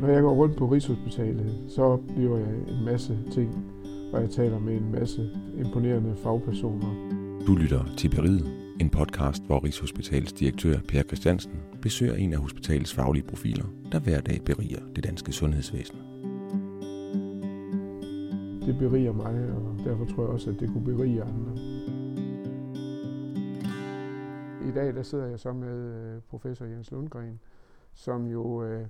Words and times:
Når 0.00 0.08
jeg 0.08 0.22
går 0.22 0.34
rundt 0.34 0.56
på 0.56 0.66
Rigshospitalet, 0.66 1.64
så 1.68 1.82
oplever 1.82 2.38
jeg 2.38 2.54
en 2.68 2.84
masse 2.84 3.18
ting, 3.32 3.64
og 4.12 4.20
jeg 4.20 4.30
taler 4.30 4.58
med 4.58 4.76
en 4.76 4.92
masse 4.92 5.30
imponerende 5.58 6.16
fagpersoner. 6.16 7.16
Du 7.46 7.54
lytter 7.54 7.84
til 7.96 8.10
Beriget, 8.10 8.74
en 8.80 8.90
podcast, 8.90 9.42
hvor 9.46 9.64
Rigshospitalets 9.64 10.32
direktør 10.32 10.78
Per 10.88 11.02
Christiansen 11.02 11.52
besøger 11.82 12.14
en 12.14 12.32
af 12.32 12.38
hospitalets 12.38 12.94
faglige 12.94 13.24
profiler, 13.24 13.64
der 13.92 14.00
hver 14.00 14.20
dag 14.20 14.40
beriger 14.44 14.80
det 14.96 15.04
danske 15.04 15.32
sundhedsvæsen. 15.32 15.98
Det 18.66 18.78
beriger 18.78 19.12
mig, 19.12 19.50
og 19.52 19.84
derfor 19.84 20.04
tror 20.04 20.22
jeg 20.22 20.32
også, 20.32 20.50
at 20.50 20.60
det 20.60 20.68
kunne 20.72 20.84
berige 20.84 21.22
andre. 21.22 21.52
I 24.68 24.72
dag 24.74 24.94
der 24.94 25.02
sidder 25.02 25.26
jeg 25.26 25.40
så 25.40 25.52
med 25.52 25.94
øh, 25.94 26.20
professor 26.30 26.64
Jens 26.64 26.90
Lundgren, 26.90 27.40
som 27.94 28.26
jo 28.26 28.62
øh, 28.62 28.86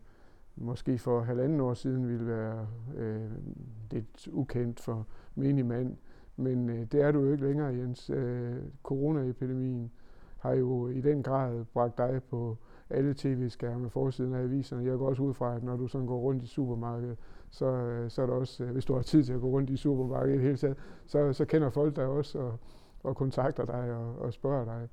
måske 0.57 0.99
for 0.99 1.21
halvanden 1.21 1.61
år 1.61 1.75
siden 1.75 2.09
ville 2.09 2.27
være 2.27 2.67
øh, 2.97 3.31
lidt 3.91 4.29
ukendt 4.33 4.81
for 4.81 5.07
menig 5.35 5.67
mand. 5.67 5.97
Men 6.37 6.71
øh, 6.71 6.87
det 6.93 7.03
er 7.03 7.13
du 7.13 7.21
jo 7.21 7.33
ikke 7.33 7.45
længere, 7.45 7.75
Jens. 7.75 8.11
Øh, 8.11 8.57
coronaepidemien 8.83 9.91
har 10.39 10.53
jo 10.53 10.89
i 10.89 11.01
den 11.01 11.23
grad 11.23 11.65
bragt 11.65 11.99
dig 11.99 12.21
på 12.31 12.57
alle 12.91 13.15
tv-skærme, 13.15 13.91
forsiden 13.91 14.35
af 14.35 14.43
aviserne. 14.43 14.85
Jeg 14.85 14.99
går 14.99 15.09
også 15.09 15.23
ud 15.23 15.35
fra, 15.35 15.57
at 15.57 15.63
når 15.63 15.77
du 15.77 15.87
sådan 15.87 16.07
går 16.07 16.19
rundt 16.19 16.43
i 16.43 16.47
supermarkedet, 16.47 17.19
så, 17.51 17.67
øh, 17.67 18.11
så 18.11 18.23
er 18.23 18.27
det 18.27 18.35
også, 18.35 18.65
øh, 18.65 18.71
hvis 18.71 18.85
du 18.85 18.95
har 18.95 19.03
tid 19.03 19.25
til 19.25 19.33
at 19.33 19.41
gå 19.41 19.49
rundt 19.49 19.71
i 19.71 19.77
supermarkedet 19.77 20.35
i 20.35 20.37
det 20.37 20.45
hele 20.45 20.57
taget, 20.57 20.77
så, 21.07 21.33
så 21.33 21.45
kender 21.45 21.71
folk 21.71 21.97
dig 21.97 22.07
også 22.07 22.39
og, 22.39 22.59
og 23.03 23.17
kontakter 23.17 23.65
dig 23.65 23.95
og, 23.95 24.19
og 24.19 24.33
spørger 24.33 24.65
dig. 24.65 24.89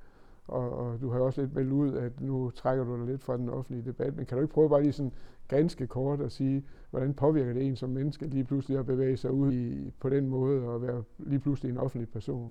Og, 0.48 0.70
og 0.70 1.00
du 1.00 1.10
har 1.10 1.20
også 1.20 1.40
lidt 1.40 1.54
meldt 1.54 1.72
ud, 1.72 1.92
at 1.96 2.20
nu 2.20 2.50
trækker 2.50 2.84
du 2.84 2.98
dig 2.98 3.06
lidt 3.06 3.22
fra 3.22 3.36
den 3.36 3.48
offentlige 3.48 3.84
debat, 3.84 4.16
men 4.16 4.26
kan 4.26 4.36
du 4.38 4.42
ikke 4.42 4.54
prøve 4.54 4.68
bare 4.68 4.82
lige 4.82 4.92
sådan 4.92 5.12
ganske 5.48 5.86
kort 5.86 6.20
at 6.20 6.32
sige, 6.32 6.64
hvordan 6.90 7.14
påvirker 7.14 7.52
det 7.52 7.66
en 7.66 7.76
som 7.76 7.90
menneske 7.90 8.26
lige 8.26 8.44
pludselig 8.44 8.78
at 8.78 8.86
bevæge 8.86 9.16
sig 9.16 9.30
ud 9.30 9.52
i, 9.52 9.92
på 10.00 10.08
den 10.08 10.28
måde 10.28 10.62
og 10.68 10.82
være 10.82 11.02
lige 11.18 11.40
pludselig 11.40 11.70
en 11.70 11.78
offentlig 11.78 12.08
person? 12.08 12.50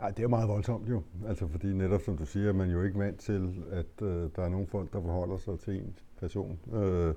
Ej, 0.00 0.10
det 0.10 0.22
er 0.22 0.28
meget 0.28 0.48
voldsomt 0.48 0.88
jo. 0.88 1.02
Altså 1.26 1.46
fordi 1.46 1.72
netop 1.72 2.00
som 2.00 2.16
du 2.16 2.26
siger, 2.26 2.48
er 2.48 2.52
man 2.52 2.70
jo 2.70 2.82
ikke 2.82 2.98
vant 2.98 3.18
til, 3.20 3.64
at 3.70 4.02
øh, 4.02 4.30
der 4.36 4.42
er 4.42 4.48
nogle 4.48 4.66
folk, 4.66 4.92
der 4.92 5.00
forholder 5.00 5.36
sig 5.36 5.58
til 5.58 5.74
en 5.74 5.94
person. 6.20 6.58
Øh, 6.72 7.14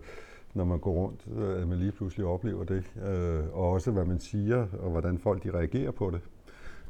når 0.53 0.65
man 0.65 0.79
går 0.79 0.91
rundt, 0.91 1.27
øh, 1.35 1.61
at 1.61 1.67
man 1.67 1.77
lige 1.77 1.91
pludselig 1.91 2.25
oplever 2.25 2.63
det. 2.63 2.83
Øh, 3.05 3.43
og 3.53 3.69
også 3.69 3.91
hvad 3.91 4.05
man 4.05 4.19
siger, 4.19 4.67
og 4.79 4.91
hvordan 4.91 5.17
folk 5.17 5.43
de 5.43 5.51
reagerer 5.51 5.91
på 5.91 6.09
det. 6.09 6.21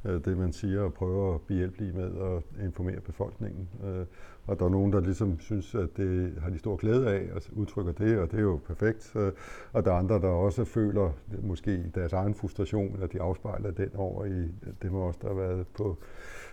Øh, 0.06 0.26
det 0.26 0.38
man 0.38 0.54
siger, 0.54 0.82
og 0.82 0.94
prøver 0.94 1.36
at 1.36 1.42
behjælpelige 1.42 1.94
med 1.94 2.12
at 2.22 2.64
informere 2.66 3.00
befolkningen. 3.00 3.70
Øh, 3.86 4.06
og 4.48 4.60
der 4.60 4.66
er 4.66 4.70
nogen, 4.70 4.94
der 4.94 5.00
ligesom 5.00 5.40
synes, 5.40 5.76
at 5.76 5.90
det 5.98 6.34
har 6.42 6.50
de 6.50 6.60
stor 6.60 6.76
glæde 6.76 7.10
af, 7.10 7.30
og 7.36 7.42
udtrykker 7.54 7.92
det, 7.92 8.20
og 8.20 8.32
det 8.32 8.38
er 8.38 8.44
jo 8.44 8.60
perfekt. 8.68 9.16
Øh, 9.16 9.32
og 9.74 9.86
der 9.86 9.92
er 9.92 9.96
andre, 9.96 10.16
der 10.16 10.28
også 10.28 10.66
føler 10.66 11.12
måske 11.44 11.92
deres 11.96 12.14
egen 12.14 12.36
frustration, 12.36 13.00
at 13.02 13.14
de 13.14 13.22
afspejler 13.22 13.72
den 13.72 13.90
over 13.96 14.26
i 14.26 14.52
det 14.82 14.92
må 14.92 15.00
også, 15.00 15.20
der 15.22 15.28
har 15.28 15.36
været 15.36 15.68
på 15.78 15.98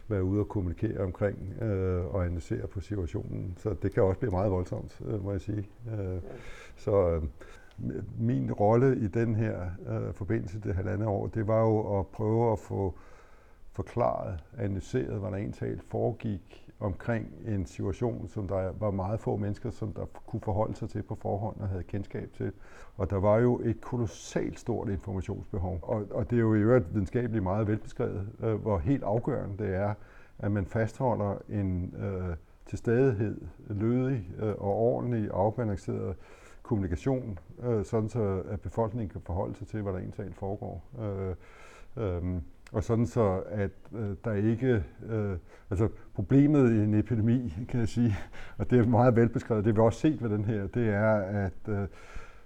være 0.09 0.25
ude 0.25 0.41
og 0.41 0.49
kommunikere 0.49 0.99
omkring 0.99 1.63
øh, 1.63 2.15
og 2.15 2.25
analysere 2.25 2.67
på 2.67 2.81
situationen. 2.81 3.55
Så 3.57 3.75
det 3.83 3.95
kan 3.95 4.03
også 4.03 4.19
blive 4.19 4.31
meget 4.31 4.51
voldsomt, 4.51 5.01
øh, 5.07 5.25
må 5.25 5.33
jeg 5.33 5.41
sige. 5.41 5.69
Øh, 5.93 6.21
så 6.77 7.11
øh, 7.11 7.23
min 8.19 8.53
rolle 8.53 8.97
i 8.97 9.07
den 9.07 9.35
her 9.35 9.57
øh, 9.89 10.15
forbindelse 10.15 10.61
det 10.61 10.75
halvandet 10.75 11.09
år, 11.09 11.27
det 11.27 11.47
var 11.47 11.61
jo 11.61 11.99
at 11.99 12.07
prøve 12.07 12.53
at 12.53 12.59
få 12.59 12.95
forklaret, 13.73 14.39
analyseret, 14.59 15.19
hvordan 15.19 15.43
en 15.43 15.53
talt 15.53 15.83
foregik 15.83 16.73
omkring 16.81 17.29
en 17.47 17.67
situation, 17.67 18.29
som 18.29 18.49
der 18.49 18.73
var 18.79 18.91
meget 18.91 19.21
få 19.21 19.37
mennesker, 19.37 19.71
som 19.71 19.93
der 19.93 20.05
kunne 20.27 20.41
forholde 20.41 20.77
sig 20.77 20.89
til 20.89 21.03
på 21.03 21.15
forhånd 21.15 21.61
og 21.61 21.69
havde 21.69 21.83
kendskab 21.83 22.33
til. 22.33 22.53
Og 22.97 23.11
der 23.11 23.17
var 23.17 23.39
jo 23.39 23.61
et 23.65 23.81
kolossalt 23.81 24.59
stort 24.59 24.89
informationsbehov. 24.89 25.79
Og, 25.83 26.07
og 26.11 26.31
det 26.31 26.37
er 26.37 26.41
jo 26.41 26.55
i 26.55 26.59
øvrigt 26.59 26.95
videnskabeligt 26.95 27.43
meget 27.43 27.67
velbeskrevet, 27.67 28.29
øh, 28.41 28.55
hvor 28.55 28.79
helt 28.79 29.03
afgørende 29.03 29.65
det 29.65 29.75
er, 29.75 29.95
at 30.39 30.53
man 30.53 30.67
fastholder 30.67 31.39
en 31.49 31.95
øh, 31.97 32.37
til 32.67 32.79
stadighed 32.79 33.41
lødig 33.69 34.29
øh, 34.39 34.49
og 34.49 34.75
ordentlig 34.77 35.31
afbalanceret 35.33 36.17
kommunikation, 36.63 37.39
øh, 37.63 37.85
sådan 37.85 38.09
så 38.09 38.43
at 38.49 38.61
befolkningen 38.61 39.09
kan 39.09 39.21
forholde 39.21 39.55
sig 39.55 39.67
til, 39.67 39.83
hvad 39.83 39.93
der 39.93 39.99
egentlig 39.99 40.35
foregår. 40.35 40.85
Øh, 41.01 41.35
øh, 41.97 42.41
og 42.73 42.85
sådan 42.85 43.07
så, 43.07 43.43
at 43.47 43.71
øh, 43.93 44.17
der 44.25 44.33
ikke... 44.33 44.85
Øh, 45.07 45.37
altså 45.71 45.89
problemet 46.15 46.73
i 46.73 46.79
en 46.79 46.95
epidemi, 46.95 47.55
kan 47.69 47.81
jeg 47.81 47.89
sige, 47.89 48.17
og 48.59 48.71
det 48.71 48.79
er 48.79 48.87
meget 48.87 49.17
velbeskrevet, 49.17 49.65
det 49.65 49.75
vi 49.75 49.81
også 49.81 50.01
set 50.01 50.23
ved 50.23 50.31
den 50.31 50.45
her, 50.45 50.67
det 50.67 50.89
er, 50.89 51.15
at, 51.15 51.69
øh, 51.69 51.89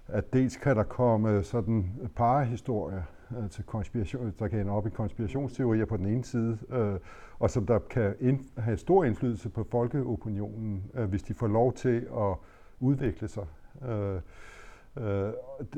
at 0.07 0.33
dels 0.33 0.57
kan 0.57 0.75
der 0.75 0.83
komme 0.83 1.43
sådan 1.43 1.91
parahistorier 2.15 3.03
til 3.51 3.63
konspiration, 3.63 4.33
der 4.39 4.47
kan 4.47 4.59
ende 4.59 4.71
op 4.71 4.87
i 4.87 4.89
konspirationsteorier 4.89 5.85
på 5.85 5.97
den 5.97 6.05
ene 6.05 6.23
side, 6.23 6.57
øh, 6.69 6.95
og 7.39 7.49
som 7.49 7.65
der 7.65 7.79
kan 7.79 8.15
ind, 8.19 8.39
have 8.57 8.77
stor 8.77 9.03
indflydelse 9.03 9.49
på 9.49 9.67
folkeopinionen, 9.71 10.83
øh, 10.93 11.09
hvis 11.09 11.23
de 11.23 11.33
får 11.33 11.47
lov 11.47 11.73
til 11.73 12.07
at 12.17 12.35
udvikle 12.79 13.27
sig. 13.27 13.45
Øh, 13.89 14.21
øh, 15.01 15.33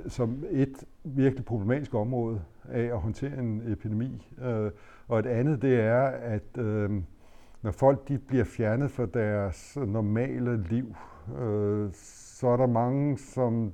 som 0.08 0.44
et 0.50 0.84
virkelig 1.04 1.46
problematisk 1.46 1.94
område 1.94 2.42
af 2.70 2.84
at 2.84 3.00
håndtere 3.00 3.40
en 3.40 3.64
epidemi. 3.72 4.28
Øh, 4.42 4.72
og 5.08 5.20
et 5.20 5.26
andet, 5.26 5.62
det 5.62 5.80
er, 5.80 6.04
at 6.08 6.58
øh, 6.58 7.02
når 7.62 7.72
folk 7.72 8.08
de 8.08 8.18
bliver 8.18 8.44
fjernet 8.44 8.92
fra 8.92 9.06
deres 9.06 9.78
normale 9.88 10.64
liv, 10.64 10.96
øh, 11.40 11.90
så 11.94 12.48
er 12.48 12.58
der 12.58 12.68
mange, 12.68 13.18
som 13.18 13.74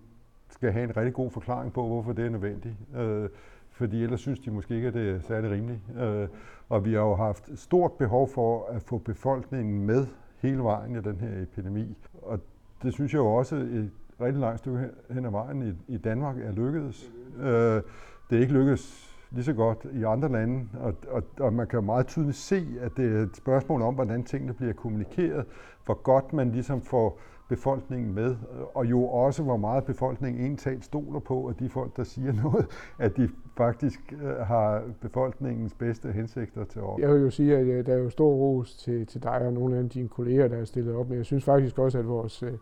skal 0.49 0.71
have 0.71 0.83
en 0.83 0.97
rigtig 0.97 1.13
god 1.13 1.31
forklaring 1.31 1.73
på, 1.73 1.87
hvorfor 1.87 2.13
det 2.13 2.25
er 2.25 2.29
nødvendigt. 2.29 2.75
Øh, 2.95 3.29
fordi 3.71 4.03
ellers 4.03 4.19
synes 4.19 4.39
de 4.39 4.51
måske 4.51 4.75
ikke, 4.75 4.87
at 4.87 4.93
det 4.93 5.09
er 5.09 5.19
særlig 5.19 5.51
rimeligt. 5.51 5.81
Øh, 5.99 6.27
og 6.69 6.85
vi 6.85 6.93
har 6.93 6.99
jo 6.99 7.15
haft 7.15 7.59
stort 7.59 7.91
behov 7.91 8.27
for 8.27 8.65
at 8.65 8.81
få 8.81 8.97
befolkningen 8.97 9.85
med 9.85 10.07
hele 10.41 10.63
vejen 10.63 10.95
i 10.95 11.01
den 11.01 11.15
her 11.15 11.41
epidemi. 11.41 11.97
Og 12.21 12.39
det 12.83 12.93
synes 12.93 13.13
jeg 13.13 13.19
jo 13.19 13.27
også 13.27 13.55
et 13.55 13.91
rigtig 14.21 14.41
langt 14.41 14.59
stykke 14.59 14.89
hen 15.09 15.25
ad 15.25 15.31
vejen 15.31 15.61
i, 15.61 15.93
i 15.93 15.97
Danmark 15.97 16.37
er 16.37 16.51
lykkedes. 16.51 17.11
Øh, 17.39 17.81
det 18.29 18.37
er 18.37 18.39
ikke 18.39 18.53
lykkedes 18.53 19.15
lige 19.31 19.43
så 19.43 19.53
godt 19.53 19.87
i 19.93 20.03
andre 20.03 20.31
lande, 20.31 20.67
og, 20.79 20.93
og, 21.07 21.23
og 21.39 21.53
man 21.53 21.67
kan 21.67 21.83
meget 21.83 22.07
tydeligt 22.07 22.37
se, 22.37 22.67
at 22.81 22.91
det 22.97 23.17
er 23.17 23.21
et 23.23 23.35
spørgsmål 23.35 23.81
om, 23.81 23.95
hvordan 23.95 24.23
tingene 24.23 24.53
bliver 24.53 24.73
kommunikeret, 24.73 25.45
hvor 25.85 25.93
godt 25.93 26.33
man 26.33 26.51
ligesom 26.51 26.81
får 26.81 27.19
befolkningen 27.49 28.13
med, 28.13 28.35
og 28.73 28.85
jo 28.85 29.07
også, 29.07 29.43
hvor 29.43 29.57
meget 29.57 29.83
befolkningen 29.83 30.41
egentlig 30.41 30.83
stoler 30.83 31.19
på, 31.19 31.45
at 31.45 31.59
de 31.59 31.69
folk, 31.69 31.97
der 31.97 32.03
siger 32.03 32.33
noget, 32.43 32.65
at 32.99 33.17
de 33.17 33.29
faktisk 33.57 34.13
øh, 34.23 34.35
har 34.35 34.83
befolkningens 35.01 35.73
bedste 35.73 36.11
hensigter 36.11 36.63
til 36.63 36.81
år. 36.81 36.99
Jeg 36.99 37.13
vil 37.13 37.21
jo 37.21 37.29
sige, 37.29 37.57
at 37.57 37.65
øh, 37.65 37.85
der 37.85 37.93
er 37.93 37.97
jo 37.97 38.09
stor 38.09 38.33
ros 38.33 38.77
til, 38.77 39.05
til 39.05 39.23
dig 39.23 39.41
og 39.41 39.53
nogle 39.53 39.77
af 39.77 39.89
dine 39.89 40.07
kolleger, 40.07 40.47
der 40.47 40.57
er 40.57 40.65
stillet 40.65 40.95
op, 40.95 41.09
men 41.09 41.17
jeg 41.17 41.25
synes 41.25 41.43
faktisk 41.43 41.79
også, 41.79 41.99
at 41.99 42.07
vores 42.07 42.43
øh, 42.43 42.53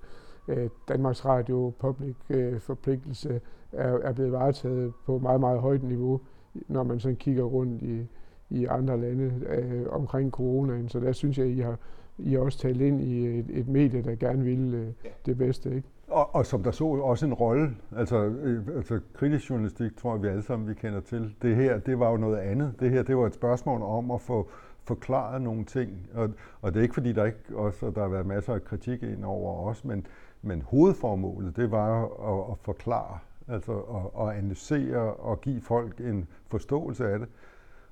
øh, 0.47 0.69
Danmarks 0.87 1.25
Radio 1.25 1.73
public 1.79 2.15
øh, 2.29 2.59
forpligtelse 2.59 3.41
er, 3.71 3.97
er 3.97 4.13
blevet 4.13 4.31
varetaget 4.31 4.93
på 5.05 5.17
meget, 5.17 5.39
meget 5.39 5.59
højt 5.59 5.83
niveau, 5.83 6.21
når 6.67 6.83
man 6.83 6.99
sådan 6.99 7.15
kigger 7.15 7.43
rundt 7.43 7.81
i, 7.81 8.07
i 8.49 8.65
andre 8.65 9.01
lande 9.01 9.33
øh, 9.47 9.85
omkring 9.89 10.31
coronaen. 10.31 10.89
Så 10.89 10.99
der 10.99 11.11
synes 11.11 11.37
jeg, 11.37 11.45
at 11.45 11.51
I 11.51 11.59
har, 11.59 11.77
I 12.17 12.33
har 12.33 12.39
også 12.39 12.59
talt 12.59 12.81
ind 12.81 13.01
i 13.01 13.39
et, 13.39 13.45
et 13.49 13.67
medie, 13.67 14.01
der 14.01 14.15
gerne 14.15 14.43
vil 14.43 14.73
øh, 14.73 14.87
det 15.25 15.37
bedste. 15.37 15.75
Ikke? 15.75 15.87
Og, 16.07 16.35
og 16.35 16.45
som 16.45 16.63
der 16.63 16.71
så 16.71 16.85
også 16.85 17.25
en 17.25 17.33
rolle, 17.33 17.75
altså, 17.97 18.23
øh, 18.23 18.67
altså 18.75 18.99
kritisk 19.13 19.49
journalistik, 19.49 19.97
tror 19.97 20.13
jeg, 20.13 20.23
vi 20.23 20.27
alle 20.27 20.41
sammen 20.41 20.69
vi 20.69 20.73
kender 20.73 20.99
til. 20.99 21.35
Det 21.41 21.55
her, 21.55 21.79
det 21.79 21.99
var 21.99 22.11
jo 22.11 22.17
noget 22.17 22.37
andet. 22.37 22.73
Det 22.79 22.91
her, 22.91 23.03
det 23.03 23.17
var 23.17 23.25
et 23.25 23.33
spørgsmål 23.33 23.81
om 23.81 24.11
at 24.11 24.21
få 24.21 24.49
forklaret 24.83 25.41
nogle 25.41 25.65
ting. 25.65 25.91
Og, 26.13 26.29
og 26.61 26.73
det 26.73 26.79
er 26.79 26.83
ikke 26.83 26.93
fordi, 26.93 27.13
der 27.13 27.25
ikke 27.25 27.37
også 27.55 27.91
der 27.95 28.01
har 28.01 28.07
været 28.07 28.25
masser 28.25 28.53
af 28.53 28.63
kritik 28.63 29.03
ind 29.03 29.25
over 29.25 29.69
os, 29.69 29.85
men, 29.85 30.05
men 30.43 30.61
hovedformålet, 30.61 31.55
det 31.55 31.71
var 31.71 32.03
at, 32.03 32.51
at 32.51 32.57
forklare 32.61 33.19
altså 33.47 33.71
at, 33.71 34.27
at 34.27 34.37
analysere 34.37 35.13
og 35.13 35.41
give 35.41 35.61
folk 35.61 35.99
en 35.99 36.27
forståelse 36.47 37.07
af 37.07 37.19
det. 37.19 37.27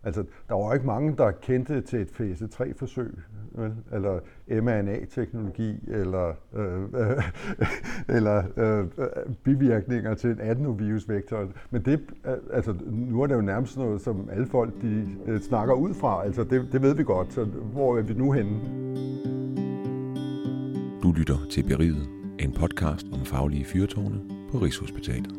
Altså, 0.03 0.23
der 0.49 0.55
var 0.55 0.73
ikke 0.73 0.85
mange, 0.85 1.15
der 1.17 1.31
kendte 1.31 1.81
til 1.81 2.01
et 2.01 2.09
fase 2.09 2.45
3-forsøg, 2.53 3.11
eller 3.91 4.19
mRNA-teknologi, 4.47 5.79
eller, 5.87 6.33
øh, 6.53 6.83
øh, 6.83 7.23
eller 8.15 8.43
øh, 8.57 8.85
bivirkninger 9.43 10.13
til 10.13 10.29
en 10.29 10.39
adenovirusvektor. 10.41 11.47
Men 11.69 11.85
det, 11.85 12.01
altså, 12.53 12.75
nu 12.91 13.21
er 13.21 13.27
det 13.27 13.35
jo 13.35 13.41
nærmest 13.41 13.77
noget, 13.77 14.01
som 14.01 14.29
alle 14.31 14.47
folk 14.47 14.81
de, 14.81 15.07
øh, 15.25 15.41
snakker 15.41 15.73
ud 15.73 15.93
fra. 15.93 16.23
Altså, 16.25 16.43
det, 16.43 16.67
det 16.71 16.81
ved 16.81 16.95
vi 16.95 17.03
godt, 17.03 17.33
så 17.33 17.43
hvor 17.45 17.97
er 17.97 18.01
vi 18.01 18.13
nu 18.13 18.31
henne? 18.31 18.59
Du 21.03 21.11
lytter 21.11 21.37
til 21.51 21.63
Beriget, 21.63 22.20
en 22.41 22.51
podcast 22.51 23.07
om 23.13 23.19
faglige 23.19 23.65
fyrtårne 23.65 24.21
på 24.51 24.57
Rigshospitalet. 24.57 25.31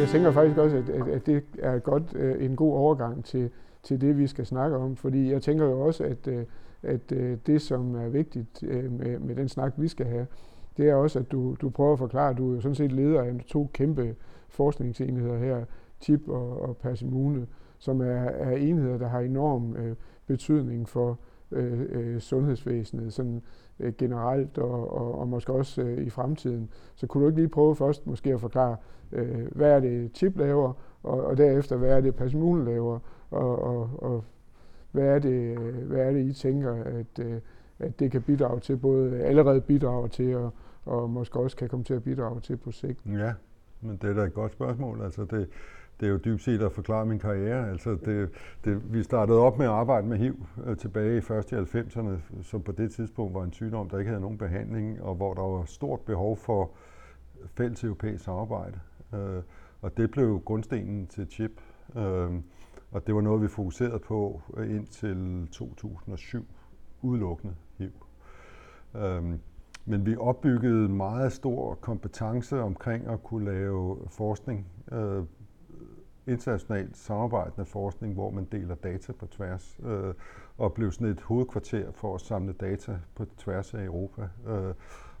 Jeg 0.00 0.08
tænker 0.08 0.30
faktisk 0.30 0.58
også, 0.58 0.76
at, 0.76 0.88
at, 0.88 1.08
at 1.08 1.26
det 1.26 1.42
er 1.58 1.78
godt, 1.78 2.02
øh, 2.14 2.44
en 2.44 2.56
god 2.56 2.74
overgang 2.74 3.24
til, 3.24 3.50
til 3.82 4.00
det, 4.00 4.18
vi 4.18 4.26
skal 4.26 4.46
snakke 4.46 4.76
om. 4.76 4.96
Fordi 4.96 5.32
jeg 5.32 5.42
tænker 5.42 5.64
jo 5.64 5.80
også, 5.80 6.04
at, 6.04 6.26
øh, 6.26 6.44
at 6.82 7.12
øh, 7.12 7.38
det, 7.46 7.62
som 7.62 7.94
er 7.94 8.08
vigtigt 8.08 8.62
med, 8.90 9.18
med 9.18 9.36
den 9.36 9.48
snak, 9.48 9.72
vi 9.76 9.88
skal 9.88 10.06
have, 10.06 10.26
det 10.76 10.88
er 10.88 10.94
også, 10.94 11.18
at 11.18 11.32
du, 11.32 11.56
du 11.60 11.70
prøver 11.70 11.92
at 11.92 11.98
forklare, 11.98 12.30
at 12.30 12.38
du 12.38 12.56
er 12.56 12.60
sådan 12.60 12.74
set 12.74 12.92
leder 12.92 13.22
af 13.22 13.32
to 13.46 13.70
kæmpe 13.72 14.14
forskningsenheder 14.48 15.38
her, 15.38 15.64
TIP 16.00 16.28
og, 16.28 16.60
og 16.60 16.76
Persimune, 16.76 17.46
som 17.78 18.00
er, 18.00 18.24
er 18.24 18.56
enheder, 18.56 18.98
der 18.98 19.08
har 19.08 19.20
enorm 19.20 19.76
øh, 19.76 19.96
betydning 20.26 20.88
for 20.88 21.18
øh, 21.50 21.80
øh, 21.88 22.20
sundhedsvæsenet. 22.20 23.12
Sådan, 23.12 23.42
øh, 23.80 23.92
generelt 23.98 24.58
og, 24.58 24.92
og, 24.92 25.18
og 25.18 25.28
måske 25.28 25.52
også 25.52 25.82
øh, 25.82 26.06
i 26.06 26.10
fremtiden. 26.10 26.70
Så 26.94 27.06
kunne 27.06 27.22
du 27.22 27.28
ikke 27.28 27.40
lige 27.40 27.48
prøve 27.48 27.76
først 27.76 28.06
måske 28.06 28.32
at 28.32 28.40
forklare, 28.40 28.76
øh, 29.12 29.46
hvad 29.52 29.70
er 29.70 29.80
det 29.80 30.10
CHIP 30.14 30.38
laver, 30.38 30.72
og, 31.02 31.24
og 31.24 31.36
derefter, 31.36 31.76
hvad 31.76 31.96
er 31.96 32.00
det 32.00 32.14
Persimune 32.14 32.64
laver, 32.64 32.98
og, 33.30 33.62
og, 33.62 33.90
og 33.98 34.24
hvad, 34.92 35.04
er 35.04 35.18
det, 35.18 35.58
hvad 35.58 36.00
er 36.00 36.10
det, 36.10 36.24
I 36.24 36.32
tænker, 36.32 36.72
at, 36.72 37.26
øh, 37.26 37.40
at 37.78 38.00
det 38.00 38.10
kan 38.10 38.22
bidrage 38.22 38.60
til, 38.60 38.76
både 38.76 39.20
allerede 39.20 39.60
bidrager 39.60 40.06
til, 40.06 40.36
og, 40.36 40.52
og 40.84 41.10
måske 41.10 41.40
også 41.40 41.56
kan 41.56 41.68
komme 41.68 41.84
til 41.84 41.94
at 41.94 42.02
bidrage 42.02 42.40
til 42.40 42.56
på 42.56 42.70
sigt? 42.70 43.00
Ja, 43.06 43.32
men 43.80 43.96
det 44.02 44.10
er 44.10 44.14
da 44.14 44.22
et 44.22 44.34
godt 44.34 44.52
spørgsmål. 44.52 45.02
Altså 45.02 45.24
det, 45.24 45.48
det 46.00 46.06
er 46.06 46.10
jo 46.10 46.16
dybt 46.16 46.42
set 46.42 46.62
at 46.62 46.72
forklare 46.72 47.06
min 47.06 47.18
karriere. 47.18 47.70
Altså 47.70 47.90
det, 48.04 48.30
det, 48.64 48.94
vi 48.94 49.02
startede 49.02 49.38
op 49.38 49.58
med 49.58 49.66
at 49.66 49.72
arbejde 49.72 50.06
med 50.06 50.18
HIV 50.18 50.46
øh, 50.66 50.76
tilbage 50.76 51.18
i 51.18 51.20
først 51.20 51.52
i 51.52 51.54
90'erne, 51.54 52.42
som 52.42 52.62
på 52.62 52.72
det 52.72 52.92
tidspunkt 52.92 53.34
var 53.34 53.44
en 53.44 53.52
sygdom, 53.52 53.88
der 53.88 53.98
ikke 53.98 54.08
havde 54.08 54.20
nogen 54.20 54.38
behandling, 54.38 55.02
og 55.02 55.14
hvor 55.14 55.34
der 55.34 55.42
var 55.42 55.64
stort 55.64 56.00
behov 56.00 56.36
for 56.36 56.70
fælles 57.56 57.84
europæisk 57.84 58.24
samarbejde. 58.24 58.80
Øh, 59.14 59.42
og 59.80 59.96
det 59.96 60.10
blev 60.10 60.42
grundstenen 60.44 61.06
til 61.06 61.26
CHIP. 61.30 61.60
Øh, 61.96 62.30
og 62.90 63.06
det 63.06 63.14
var 63.14 63.20
noget, 63.20 63.42
vi 63.42 63.48
fokuserede 63.48 63.98
på 63.98 64.42
øh, 64.56 64.70
indtil 64.70 65.48
2007, 65.52 66.46
udelukkende 67.02 67.54
HIV. 67.78 67.92
Øh, 68.96 69.22
men 69.86 70.06
vi 70.06 70.16
opbyggede 70.16 70.88
meget 70.88 71.32
stor 71.32 71.74
kompetence 71.74 72.60
omkring 72.60 73.06
at 73.06 73.22
kunne 73.22 73.44
lave 73.44 73.98
forskning, 74.08 74.66
øh, 74.92 75.24
internationalt 76.26 76.96
samarbejdende 76.96 77.66
forskning, 77.66 78.14
hvor 78.14 78.30
man 78.30 78.44
deler 78.52 78.74
data 78.74 79.12
på 79.12 79.26
tværs, 79.26 79.78
øh, 79.84 80.14
og 80.58 80.72
blev 80.72 80.92
sådan 80.92 81.06
et 81.06 81.20
hovedkvarter 81.20 81.92
for 81.92 82.14
at 82.14 82.20
samle 82.20 82.52
data 82.52 82.98
på 83.14 83.24
tværs 83.38 83.74
af 83.74 83.84
Europa, 83.84 84.22
øh, 84.46 84.74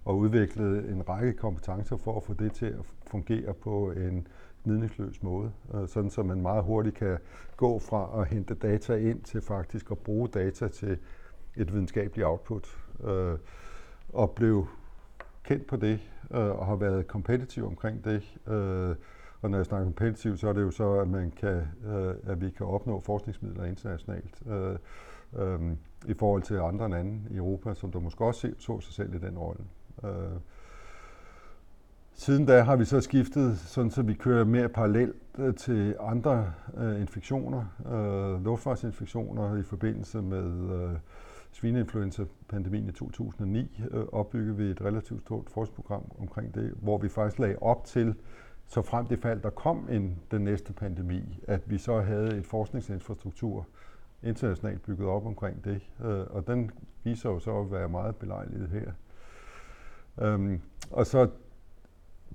og 0.04 0.18
udviklede 0.18 0.88
en 0.88 1.08
række 1.08 1.32
kompetencer 1.32 1.96
for 1.96 2.16
at 2.16 2.22
få 2.22 2.34
det 2.34 2.52
til 2.52 2.66
at 2.66 2.86
fungere 3.06 3.54
på 3.54 3.90
en 3.90 4.26
gnidningsløs 4.64 5.22
måde, 5.22 5.52
øh, 5.74 5.88
sådan 5.88 6.10
så 6.10 6.22
man 6.22 6.40
meget 6.40 6.64
hurtigt 6.64 6.96
kan 6.96 7.18
gå 7.56 7.78
fra 7.78 8.20
at 8.20 8.28
hente 8.28 8.54
data 8.54 8.94
ind 8.94 9.22
til 9.22 9.40
faktisk 9.40 9.90
at 9.90 9.98
bruge 9.98 10.28
data 10.28 10.68
til 10.68 10.98
et 11.56 11.72
videnskabeligt 11.72 12.26
output. 12.26 12.78
Øh, 13.04 13.38
og 14.12 14.30
blev 14.30 14.66
kendt 15.44 15.66
på 15.66 15.76
det, 15.76 16.00
øh, 16.30 16.58
og 16.58 16.66
har 16.66 16.76
været 16.76 17.06
kompetitiv 17.06 17.66
omkring 17.66 18.04
det. 18.04 18.38
Øh, 18.46 18.96
og 19.44 19.50
når 19.50 19.58
jeg 19.58 19.66
snakker 19.66 19.84
kompetitiv, 19.84 20.36
så 20.36 20.48
er 20.48 20.52
det 20.52 20.62
jo 20.62 20.70
så, 20.70 20.92
at, 20.92 21.08
man 21.08 21.30
kan, 21.30 21.62
øh, 21.86 22.14
at 22.26 22.40
vi 22.40 22.50
kan 22.50 22.66
opnå 22.66 23.00
forskningsmidler 23.00 23.64
internationalt 23.64 24.42
øh, 24.46 24.76
øh, 25.36 25.60
i 26.06 26.14
forhold 26.14 26.42
til 26.42 26.54
andre 26.54 26.90
lande 26.90 27.20
i 27.30 27.36
Europa, 27.36 27.74
som 27.74 27.92
der 27.92 28.00
måske 28.00 28.24
også 28.24 28.52
så 28.58 28.80
sig 28.80 28.94
selv 28.94 29.14
i 29.14 29.18
den 29.18 29.38
rolle. 29.38 29.64
Øh, 30.04 30.10
Siden 32.16 32.46
da 32.46 32.62
har 32.62 32.76
vi 32.76 32.84
så 32.84 33.00
skiftet, 33.00 33.58
sådan 33.58 33.90
så 33.90 34.02
vi 34.02 34.14
kører 34.14 34.44
mere 34.44 34.68
parallelt 34.68 35.16
øh, 35.38 35.54
til 35.54 35.96
andre 36.00 36.52
øh, 36.76 37.00
infektioner, 37.00 37.64
øh, 37.92 38.44
luftfartsinfektioner 38.44 39.56
i 39.56 39.62
forbindelse 39.62 40.22
med 40.22 40.74
øh, 40.74 40.96
svineinfluenza-pandemien 41.52 42.88
i 42.88 42.92
2009 42.92 43.82
øh, 43.90 44.04
opbyggede 44.12 44.56
vi 44.56 44.64
et 44.64 44.82
relativt 44.82 45.20
stort 45.20 45.50
forskningsprogram 45.50 46.12
omkring 46.18 46.54
det, 46.54 46.74
hvor 46.82 46.98
vi 46.98 47.08
faktisk 47.08 47.38
lagde 47.38 47.58
op 47.60 47.84
til, 47.84 48.14
så 48.66 48.82
frem 48.82 49.06
det 49.06 49.18
fald, 49.18 49.40
der 49.40 49.50
kom 49.50 49.88
en, 49.90 50.18
den 50.30 50.44
næste 50.44 50.72
pandemi, 50.72 51.40
at 51.48 51.70
vi 51.70 51.78
så 51.78 52.00
havde 52.00 52.36
et 52.38 52.46
forskningsinfrastruktur 52.46 53.66
internationalt 54.22 54.82
bygget 54.82 55.08
op 55.08 55.26
omkring 55.26 55.64
det. 55.64 55.80
Øh, 56.04 56.24
og 56.30 56.46
den 56.46 56.70
viser 57.04 57.30
jo 57.30 57.38
så 57.38 57.60
at 57.60 57.72
være 57.72 57.88
meget 57.88 58.16
belejligt 58.16 58.68
her. 58.70 58.92
Øhm, 60.22 60.60
og 60.90 61.06
så 61.06 61.28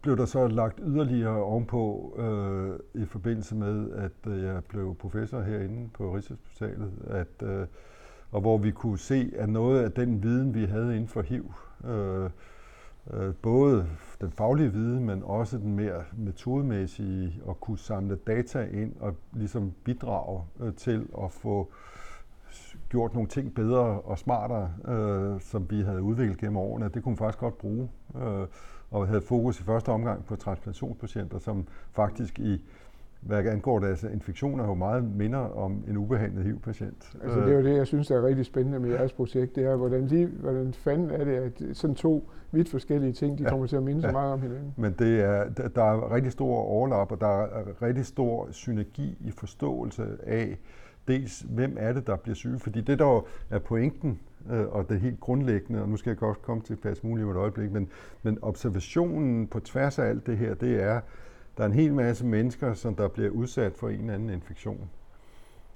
blev 0.01 0.17
der 0.17 0.25
så 0.25 0.47
lagt 0.47 0.79
yderligere 0.83 1.43
ovenpå 1.43 2.15
øh, 2.17 3.01
i 3.01 3.05
forbindelse 3.05 3.55
med, 3.55 3.91
at 3.91 4.11
øh, 4.27 4.43
jeg 4.43 4.63
blev 4.63 4.95
professor 4.95 5.41
herinde 5.41 5.89
på 5.93 6.15
Rigshospitalet, 6.15 6.91
at 7.07 7.47
øh, 7.47 7.67
og 8.31 8.41
hvor 8.41 8.57
vi 8.57 8.71
kunne 8.71 8.97
se, 8.97 9.31
at 9.35 9.49
noget 9.49 9.83
af 9.83 9.91
den 9.91 10.23
viden, 10.23 10.53
vi 10.53 10.65
havde 10.65 10.95
inden 10.95 11.07
for 11.07 11.21
HIV, 11.21 11.53
øh, 11.85 12.29
øh, 13.13 13.33
både 13.35 13.87
den 14.21 14.31
faglige 14.31 14.73
viden, 14.73 15.05
men 15.05 15.23
også 15.23 15.57
den 15.57 15.75
mere 15.75 16.03
metodemæssige, 16.17 17.41
at 17.49 17.59
kunne 17.59 17.79
samle 17.79 18.15
data 18.15 18.61
ind 18.63 18.95
og 18.99 19.15
ligesom 19.33 19.73
bidrage 19.83 20.43
øh, 20.59 20.73
til 20.73 21.07
at 21.23 21.31
få 21.31 21.71
gjort 22.89 23.13
nogle 23.13 23.29
ting 23.29 23.55
bedre 23.55 24.01
og 24.01 24.19
smartere, 24.19 24.73
øh, 24.87 25.41
som 25.41 25.71
vi 25.71 25.81
havde 25.81 26.01
udviklet 26.01 26.37
gennem 26.37 26.57
årene, 26.57 26.89
det 26.89 27.03
kunne 27.03 27.11
man 27.11 27.17
faktisk 27.17 27.39
godt 27.39 27.57
bruge. 27.57 27.89
Øh, 28.15 28.47
og 28.91 29.07
havde 29.07 29.21
fokus 29.21 29.59
i 29.59 29.63
første 29.63 29.89
omgang 29.89 30.25
på 30.25 30.35
transplantationspatienter, 30.35 31.39
som 31.39 31.67
faktisk 31.91 32.39
i 32.39 32.65
hvad 33.21 33.45
angår 33.45 33.79
deres 33.79 34.03
infektioner, 34.03 34.65
jo 34.65 34.73
meget 34.73 35.03
minder 35.15 35.37
om 35.37 35.83
en 35.87 35.97
ubehandlet 35.97 36.43
HIV-patient. 36.43 37.17
Altså 37.23 37.39
det 37.39 37.49
er 37.49 37.57
jo 37.57 37.63
det, 37.63 37.77
jeg 37.77 37.87
synes, 37.87 38.11
er 38.11 38.25
rigtig 38.25 38.45
spændende 38.45 38.79
med 38.79 38.89
jeres 38.89 39.13
projekt, 39.13 39.55
det 39.55 39.65
er, 39.65 39.75
hvordan, 39.75 40.07
lige, 40.07 40.27
hvordan 40.27 40.73
fanden 40.73 41.09
er 41.09 41.23
det, 41.23 41.31
at 41.33 41.77
sådan 41.77 41.95
to 41.95 42.29
vidt 42.51 42.69
forskellige 42.69 43.13
ting, 43.13 43.37
de 43.37 43.43
ja. 43.43 43.49
kommer 43.49 43.67
til 43.67 43.75
at 43.75 43.83
minde 43.83 44.01
ja. 44.01 44.07
så 44.07 44.11
meget 44.11 44.33
om 44.33 44.41
hinanden. 44.41 44.73
Men 44.77 44.95
det 44.99 45.21
er, 45.21 45.49
der 45.49 45.83
er 45.83 46.13
rigtig 46.13 46.31
stor 46.31 46.55
overlap, 46.55 47.11
og 47.11 47.21
der 47.21 47.43
er 47.43 47.81
rigtig 47.81 48.05
stor 48.05 48.47
synergi 48.51 49.17
i 49.19 49.31
forståelse 49.31 50.07
af, 50.23 50.57
dels 51.07 51.45
hvem 51.49 51.77
er 51.79 51.93
det, 51.93 52.07
der 52.07 52.15
bliver 52.15 52.35
syge, 52.35 52.59
fordi 52.59 52.81
det 52.81 52.99
der 52.99 53.25
er 53.49 53.59
pointen, 53.59 54.19
øh, 54.51 54.67
og 54.67 54.89
det 54.89 54.99
helt 54.99 55.19
grundlæggende, 55.19 55.81
og 55.81 55.89
nu 55.89 55.97
skal 55.97 56.09
jeg 56.09 56.17
godt 56.17 56.41
komme 56.41 56.63
til 56.63 56.75
plads 56.75 57.03
muligt 57.03 57.25
om 57.25 57.31
et 57.31 57.37
øjeblik, 57.37 57.71
men, 57.71 57.89
men 58.23 58.37
observationen 58.41 59.47
på 59.47 59.59
tværs 59.59 59.99
af 59.99 60.05
alt 60.05 60.27
det 60.27 60.37
her, 60.37 60.53
det 60.53 60.83
er, 60.83 60.99
der 61.59 61.65
er 61.65 61.69
en 61.69 61.75
hel 61.75 61.93
masse 61.93 62.25
mennesker, 62.25 62.73
som 62.73 62.95
der 62.95 63.07
bliver 63.07 63.29
udsat 63.29 63.73
for 63.75 63.89
en 63.89 63.99
eller 63.99 64.13
anden 64.13 64.29
infektion. 64.29 64.89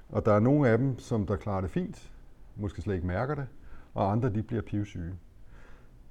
Og 0.09 0.25
der 0.25 0.33
er 0.33 0.39
nogle 0.39 0.69
af 0.69 0.77
dem, 0.77 0.99
som 0.99 1.25
der 1.25 1.35
klarer 1.35 1.61
det 1.61 1.69
fint, 1.69 2.11
måske 2.55 2.81
slet 2.81 2.95
ikke 2.95 3.07
mærker 3.07 3.35
det, 3.35 3.47
og 3.93 4.11
andre 4.11 4.29
de 4.29 4.43
bliver 4.43 4.61
pivsyge. 4.61 5.13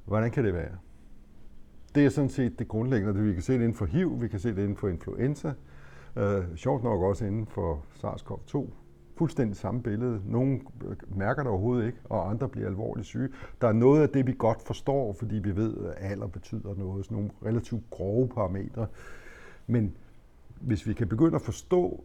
Hvordan 0.04 0.30
kan 0.30 0.44
det 0.44 0.54
være? 0.54 0.76
Det 1.94 2.04
er 2.04 2.08
sådan 2.08 2.30
set 2.30 2.58
det 2.58 2.68
grundlæggende. 2.68 3.22
Vi 3.22 3.32
kan 3.32 3.42
se 3.42 3.52
det 3.52 3.58
inden 3.58 3.74
for 3.74 3.86
HIV, 3.86 4.22
vi 4.22 4.28
kan 4.28 4.38
se 4.38 4.48
det 4.48 4.58
inden 4.58 4.76
for 4.76 4.88
influenza, 4.88 5.52
øh, 6.16 6.56
sjovt 6.56 6.84
nok 6.84 7.02
også 7.02 7.24
inden 7.24 7.46
for 7.46 7.84
SARS-CoV-2. 7.94 8.70
Fuldstændig 9.16 9.56
samme 9.56 9.82
billede. 9.82 10.20
Nogle 10.26 10.60
mærker 11.08 11.42
det 11.42 11.50
overhovedet 11.50 11.86
ikke, 11.86 11.98
og 12.04 12.30
andre 12.30 12.48
bliver 12.48 12.68
alvorligt 12.68 13.06
syge. 13.06 13.28
Der 13.60 13.68
er 13.68 13.72
noget 13.72 14.02
af 14.02 14.08
det, 14.08 14.26
vi 14.26 14.34
godt 14.38 14.62
forstår, 14.62 15.12
fordi 15.12 15.34
vi 15.34 15.56
ved, 15.56 15.76
at 15.96 16.10
alder 16.10 16.26
betyder 16.26 16.74
noget. 16.74 17.04
Sådan 17.04 17.16
nogle 17.16 17.30
relativt 17.44 17.90
grove 17.90 18.28
parametre. 18.28 18.86
Men 19.66 19.96
hvis 20.60 20.86
vi 20.86 20.92
kan 20.92 21.08
begynde 21.08 21.34
at 21.34 21.42
forstå, 21.42 22.04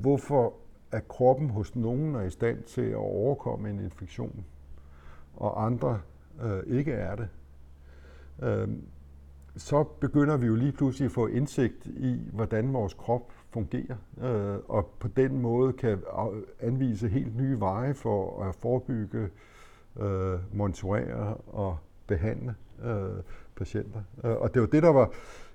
hvorfor 0.00 0.54
at 0.92 1.08
kroppen 1.08 1.50
hos 1.50 1.76
nogen 1.76 2.14
er 2.14 2.22
i 2.22 2.30
stand 2.30 2.62
til 2.62 2.82
at 2.82 2.96
overkomme 2.96 3.70
en 3.70 3.80
infektion, 3.80 4.44
og 5.36 5.66
andre 5.66 6.00
øh, 6.42 6.62
ikke 6.66 6.92
er 6.92 7.16
det, 7.16 7.28
øh, 8.42 8.68
så 9.56 9.84
begynder 9.84 10.36
vi 10.36 10.46
jo 10.46 10.54
lige 10.54 10.72
pludselig 10.72 11.06
at 11.06 11.12
få 11.12 11.26
indsigt 11.26 11.86
i, 11.86 12.20
hvordan 12.32 12.72
vores 12.72 12.94
krop 12.94 13.32
fungerer, 13.50 13.96
øh, 14.20 14.58
og 14.68 14.86
på 14.98 15.08
den 15.08 15.40
måde 15.42 15.72
kan 15.72 15.98
anvise 16.60 17.08
helt 17.08 17.36
nye 17.36 17.60
veje 17.60 17.94
for 17.94 18.44
at 18.44 18.54
forebygge, 18.54 19.28
øh, 20.00 20.38
monitorere 20.52 21.34
og 21.34 21.78
behandle 22.06 22.54
øh, 22.84 23.22
patienter. 23.56 24.00
Øh, 24.24 24.36
og 24.36 24.54
det 24.54 24.62
var 24.62 24.68
det, 24.68 24.82
der 24.82 24.92
var 24.92 25.12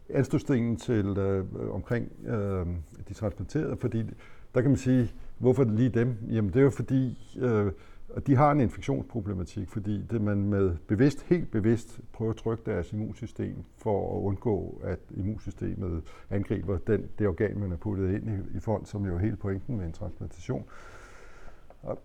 anstødstenen 0.10 0.78
til 0.78 1.18
øh, 1.18 1.46
omkring 1.72 2.12
øh, 2.26 2.66
de 3.08 3.14
transplanterede, 3.14 3.78
fordi 3.78 4.04
der 4.56 4.62
kan 4.62 4.72
man 4.72 4.78
sige, 4.78 5.12
hvorfor 5.38 5.64
lige 5.64 5.90
dem? 5.90 6.18
Jamen 6.30 6.54
det 6.54 6.60
er 6.60 6.64
jo 6.64 6.70
fordi, 6.70 7.18
øh, 7.42 7.72
de 8.28 8.36
har 8.36 8.52
en 8.52 8.60
infektionsproblematik, 8.60 9.70
fordi 9.70 10.02
det 10.02 10.22
man 10.22 10.38
med 10.38 10.76
bevidst, 10.88 11.22
helt 11.22 11.52
bevidst 11.52 12.00
prøver 12.14 12.32
at 12.32 12.38
trykke 12.38 12.64
deres 12.66 12.94
immunsystem 12.94 13.56
for 13.78 14.18
at 14.18 14.22
undgå, 14.22 14.82
at 14.84 15.00
immunsystemet 15.12 16.04
angriber 16.30 16.78
den, 16.78 17.06
det 17.20 17.28
organ, 17.28 17.60
man 17.60 17.70
har 17.70 17.78
puttet 17.78 18.16
ind 18.16 18.30
i, 18.30 18.58
i 18.58 18.60
fond, 18.60 18.86
som 18.86 19.06
jo 19.06 19.16
er 19.16 19.20
helt 19.20 19.40
pointen 19.40 19.78
med 19.78 19.86
en 19.86 19.92
transplantation. 19.92 20.66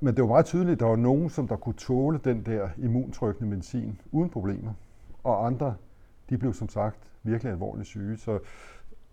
Men 0.00 0.14
det 0.14 0.22
var 0.22 0.28
meget 0.28 0.46
tydeligt, 0.46 0.72
at 0.72 0.80
der 0.80 0.86
var 0.86 0.96
nogen, 0.96 1.30
som 1.30 1.48
der 1.48 1.56
kunne 1.56 1.74
tåle 1.74 2.20
den 2.24 2.42
der 2.46 2.68
immuntrykkende 2.78 3.50
medicin 3.50 4.00
uden 4.12 4.30
problemer, 4.30 4.72
og 5.24 5.46
andre, 5.46 5.74
de 6.30 6.38
blev 6.38 6.52
som 6.52 6.68
sagt 6.68 7.07
virkelig 7.22 7.52
alvorligt 7.52 7.88
syge. 7.88 8.16
Så 8.16 8.38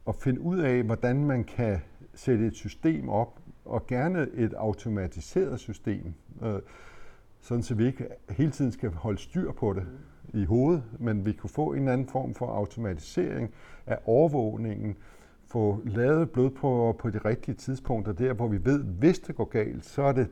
at 0.07 0.15
finde 0.15 0.41
ud 0.41 0.59
af, 0.59 0.83
hvordan 0.83 1.25
man 1.25 1.43
kan 1.43 1.79
sætte 2.13 2.47
et 2.47 2.55
system 2.55 3.09
op, 3.09 3.39
og 3.65 3.87
gerne 3.87 4.27
et 4.33 4.53
automatiseret 4.53 5.59
system, 5.59 6.13
øh, 6.43 6.59
sådan 7.41 7.63
så 7.63 7.75
vi 7.75 7.85
ikke 7.85 8.07
hele 8.29 8.51
tiden 8.51 8.71
skal 8.71 8.89
holde 8.89 9.17
styr 9.17 9.51
på 9.51 9.73
det, 9.73 9.87
i 10.33 10.45
hovedet, 10.45 10.83
men 10.99 11.25
vi 11.25 11.33
kunne 11.33 11.49
få 11.49 11.73
en 11.73 11.87
anden 11.87 12.07
form 12.07 12.33
for 12.33 12.45
automatisering 12.45 13.53
af 13.85 13.99
overvågningen, 14.05 14.95
få 15.47 15.81
lavet 15.85 16.31
blodprøver 16.31 16.93
på 16.93 17.09
de 17.09 17.17
rigtige 17.17 17.55
tidspunkter, 17.55 18.13
der 18.13 18.33
hvor 18.33 18.47
vi 18.47 18.65
ved, 18.65 18.83
hvis 18.83 19.19
det 19.19 19.35
går 19.35 19.45
galt, 19.45 19.85
så 19.85 20.01
er 20.01 20.11
det 20.11 20.29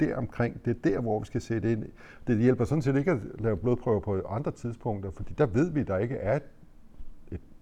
der 0.00 0.16
omkring, 0.16 0.64
det 0.64 0.70
er 0.70 0.90
der, 0.90 1.00
hvor 1.00 1.20
vi 1.20 1.26
skal 1.26 1.40
sætte 1.40 1.72
ind. 1.72 1.84
Det 2.26 2.38
hjælper 2.38 2.64
sådan 2.64 2.82
set 2.82 2.96
ikke 2.96 3.10
at 3.10 3.18
lave 3.38 3.56
blodprøver 3.56 4.00
på 4.00 4.22
andre 4.28 4.50
tidspunkter, 4.50 5.10
fordi 5.10 5.34
der 5.38 5.46
ved 5.46 5.70
vi, 5.70 5.80
at 5.80 5.88
der 5.88 5.98
ikke 5.98 6.14
er 6.16 6.36
et, 6.36 6.42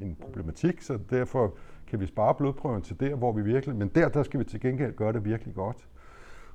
en 0.03 0.17
problematik, 0.21 0.83
så 0.83 0.99
derfor 1.11 1.55
kan 1.87 2.01
vi 2.01 2.07
spare 2.07 2.35
blodprøven 2.35 2.83
til 2.83 3.01
der, 3.01 3.15
hvor 3.15 3.33
vi 3.33 3.43
virkelig, 3.43 3.77
men 3.77 3.91
der, 3.95 4.09
der 4.09 4.23
skal 4.23 4.41
vi 4.41 4.45
til 4.45 4.61
gengæld 4.61 4.93
gøre 4.93 5.13
det 5.13 5.25
virkelig 5.25 5.55
godt. 5.55 5.89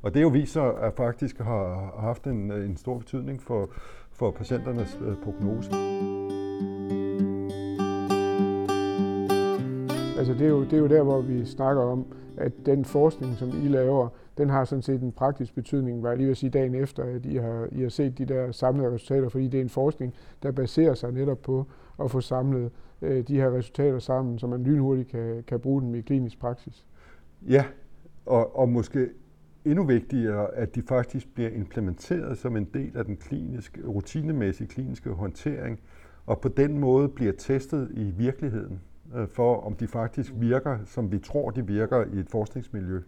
Og 0.02 0.14
det 0.14 0.22
jo 0.22 0.28
viser, 0.28 0.62
at 0.62 0.94
faktisk 0.94 1.38
har 1.38 1.96
haft 2.00 2.28
en, 2.28 2.52
en 2.52 2.78
stor 2.78 2.98
betydning 2.98 3.42
for, 3.42 3.70
for 4.12 4.32
patienternes 4.32 5.00
øh, 5.02 5.16
prognose. 5.24 5.72
Altså 10.18 10.34
det 10.34 10.42
er, 10.42 10.50
jo, 10.50 10.64
det 10.64 10.74
er 10.74 10.78
jo 10.78 10.88
der, 10.88 11.04
hvor 11.04 11.22
vi 11.22 11.46
snakker 11.46 11.84
om, 11.84 12.06
at 12.38 12.52
den 12.66 12.86
forskning, 12.86 13.36
som 13.36 13.50
I 13.50 13.68
laver, 13.68 14.10
den 14.38 14.50
har 14.50 14.66
sådan 14.66 14.82
set 14.82 15.02
en 15.02 15.12
praktisk 15.12 15.56
betydning, 15.56 16.04
var 16.04 16.10
jeg 16.10 16.18
lige 16.18 16.28
vil 16.28 16.36
sige 16.36 16.50
dagen 16.50 16.76
efter, 16.76 17.04
at 17.04 17.26
I 17.26 17.36
har, 17.36 17.68
I 17.72 17.82
har 17.82 17.90
set 17.90 18.18
de 18.18 18.26
der 18.26 18.52
samlede 18.52 18.92
resultater, 18.92 19.30
fordi 19.30 19.48
det 19.48 19.58
er 19.58 19.62
en 19.62 19.70
forskning, 19.70 20.14
der 20.44 20.52
baserer 20.52 20.94
sig 20.94 21.12
netop 21.12 21.42
på 21.42 21.66
at 22.04 22.12
få 22.12 22.22
samlet 22.22 22.72
øh, 23.02 23.28
de 23.28 23.36
her 23.36 23.58
resultater 23.58 24.00
sammen, 24.00 24.40
så 24.40 24.48
man 24.48 24.64
lynhurtigt 24.64 25.10
kan, 25.10 25.44
kan 25.48 25.60
bruge 25.60 25.82
dem 25.82 25.96
i 25.96 26.02
klinisk 26.02 26.40
praksis. 26.40 26.86
Ja, 27.42 27.66
og, 28.26 28.60
og 28.60 28.70
måske 28.70 29.10
endnu 29.66 29.84
vigtigere, 29.84 30.56
at 30.56 30.76
de 30.76 30.82
faktisk 30.82 31.34
bliver 31.34 31.50
implementeret 31.50 32.38
som 32.38 32.58
en 32.58 32.68
del 32.74 32.98
af 32.98 33.06
den 33.06 33.18
kliniske, 33.18 33.88
rutinemæssige 33.88 34.68
kliniske 34.68 35.10
håndtering, 35.10 35.80
og 36.26 36.42
på 36.42 36.48
den 36.48 36.80
måde 36.80 37.10
bliver 37.10 37.34
testet 37.38 37.92
i 37.92 38.04
virkeligheden 38.04 38.82
øh, 39.16 39.28
for, 39.28 39.62
om 39.62 39.76
de 39.76 39.88
faktisk 39.88 40.34
virker, 40.36 40.80
som 40.86 41.12
vi 41.12 41.20
tror, 41.20 41.50
de 41.50 41.68
virker 41.68 42.06
i 42.14 42.20
et 42.20 42.30
forskningsmiljø. 42.30 43.02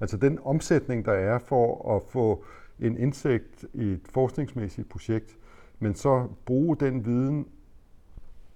Altså 0.00 0.16
den 0.16 0.38
omsætning, 0.42 1.04
der 1.04 1.12
er 1.12 1.38
for 1.38 1.96
at 1.96 2.02
få 2.08 2.44
en 2.80 2.96
indsigt 2.96 3.66
i 3.72 3.92
et 3.92 4.08
forskningsmæssigt 4.08 4.88
projekt, 4.88 5.36
men 5.78 5.94
så 5.94 6.28
bruge 6.46 6.76
den 6.76 7.04
viden 7.04 7.46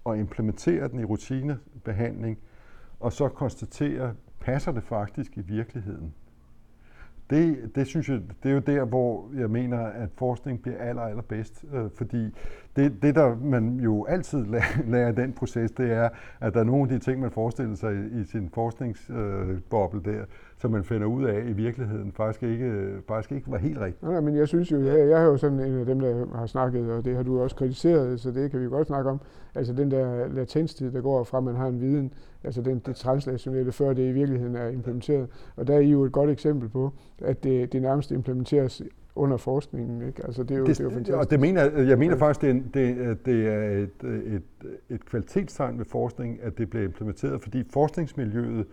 og 0.08 0.18
implementere 0.18 0.88
den 0.88 1.00
i 1.00 1.04
rutinebehandling, 1.04 2.38
og 3.00 3.12
så 3.12 3.28
konstatere, 3.28 4.14
passer 4.40 4.72
det 4.72 4.82
faktisk 4.82 5.36
i 5.36 5.40
virkeligheden? 5.40 6.14
Det, 7.30 7.70
det 7.74 7.86
synes 7.86 8.08
jeg, 8.08 8.20
det 8.42 8.48
er 8.48 8.54
jo 8.54 8.60
der, 8.60 8.84
hvor 8.84 9.30
jeg 9.36 9.50
mener, 9.50 9.78
at 9.78 10.08
forskning 10.16 10.62
bliver 10.62 10.78
aller, 10.78 11.02
allerbedst. 11.02 11.64
Øh, 11.72 11.90
fordi 11.94 12.34
det, 12.76 13.02
det, 13.02 13.14
der 13.14 13.36
man 13.36 13.80
jo 13.80 14.04
altid 14.04 14.46
lærer, 14.86 15.08
i 15.08 15.14
den 15.14 15.32
proces, 15.32 15.70
det 15.70 15.92
er, 15.92 16.08
at 16.40 16.54
der 16.54 16.60
er 16.60 16.64
nogle 16.64 16.82
af 16.82 16.88
de 16.88 16.98
ting, 16.98 17.20
man 17.20 17.30
forestiller 17.30 17.74
sig 17.74 17.94
i, 17.94 18.20
i 18.20 18.24
sin 18.24 18.50
forskningsboble 18.54 20.00
øh, 20.06 20.14
der, 20.14 20.24
som 20.60 20.70
man 20.70 20.84
finder 20.84 21.06
ud 21.06 21.24
af 21.24 21.42
i 21.48 21.52
virkeligheden, 21.52 22.12
faktisk 22.12 22.42
ikke, 22.42 22.90
faktisk 23.08 23.32
ikke 23.32 23.50
var 23.50 23.58
helt 23.58 23.78
rigtigt. 23.78 24.02
Nej, 24.02 24.20
men 24.20 24.36
jeg 24.36 24.48
synes 24.48 24.72
jo, 24.72 24.80
jeg, 24.80 24.98
jeg 24.98 25.22
er 25.22 25.24
jo 25.24 25.36
sådan 25.36 25.60
en 25.60 25.78
af 25.80 25.86
dem, 25.86 26.00
der 26.00 26.36
har 26.36 26.46
snakket, 26.46 26.90
og 26.90 27.04
det 27.04 27.16
har 27.16 27.22
du 27.22 27.40
også 27.40 27.56
kritiseret, 27.56 28.20
så 28.20 28.30
det 28.30 28.50
kan 28.50 28.60
vi 28.60 28.66
godt 28.66 28.86
snakke 28.86 29.10
om. 29.10 29.20
Altså 29.54 29.72
den 29.72 29.90
der 29.90 30.28
latenstid, 30.28 30.92
der 30.92 31.00
går 31.00 31.24
fra, 31.24 31.38
at 31.38 31.44
man 31.44 31.54
har 31.54 31.66
en 31.66 31.80
viden, 31.80 32.12
altså 32.44 32.62
den, 32.62 32.78
det 32.78 32.96
translationelle, 32.96 33.72
før 33.72 33.92
det 33.92 34.08
i 34.08 34.12
virkeligheden 34.12 34.56
er 34.56 34.68
implementeret. 34.68 35.28
Og 35.56 35.66
der 35.66 35.74
er 35.74 35.80
I 35.80 35.90
jo 35.90 36.04
et 36.04 36.12
godt 36.12 36.30
eksempel 36.30 36.68
på, 36.68 36.92
at 37.22 37.44
det, 37.44 37.72
det 37.72 37.82
nærmest 37.82 38.10
implementeres 38.10 38.82
under 39.14 39.36
forskningen. 39.36 40.02
Ikke? 40.02 40.26
Altså, 40.26 40.42
det, 40.42 40.50
er 40.50 40.58
jo, 40.58 40.66
det, 40.66 40.78
det 40.78 40.80
er 40.80 40.84
jo 40.84 40.90
fantastisk. 40.90 41.18
Og 41.18 41.30
det 41.30 41.40
mener, 41.40 41.82
jeg 41.82 41.98
mener 41.98 42.16
faktisk, 42.16 42.40
det 42.40 42.50
er, 42.50 43.04
det, 43.04 43.26
det 43.26 43.46
er 43.46 43.70
et, 43.70 44.04
et, 44.04 44.42
et 44.88 45.04
kvalitetstegn 45.04 45.78
ved 45.78 45.84
forskning, 45.84 46.38
at 46.42 46.58
det 46.58 46.70
bliver 46.70 46.84
implementeret, 46.84 47.42
fordi 47.42 47.64
forskningsmiljøet 47.70 48.66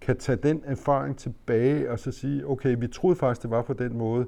kan 0.00 0.16
tage 0.16 0.36
den 0.36 0.62
erfaring 0.64 1.16
tilbage 1.16 1.90
og 1.90 1.98
så 1.98 2.12
sige, 2.12 2.46
okay, 2.46 2.76
vi 2.78 2.86
troede 2.86 3.16
faktisk, 3.16 3.42
det 3.42 3.50
var 3.50 3.62
på 3.62 3.72
den 3.72 3.98
måde. 3.98 4.26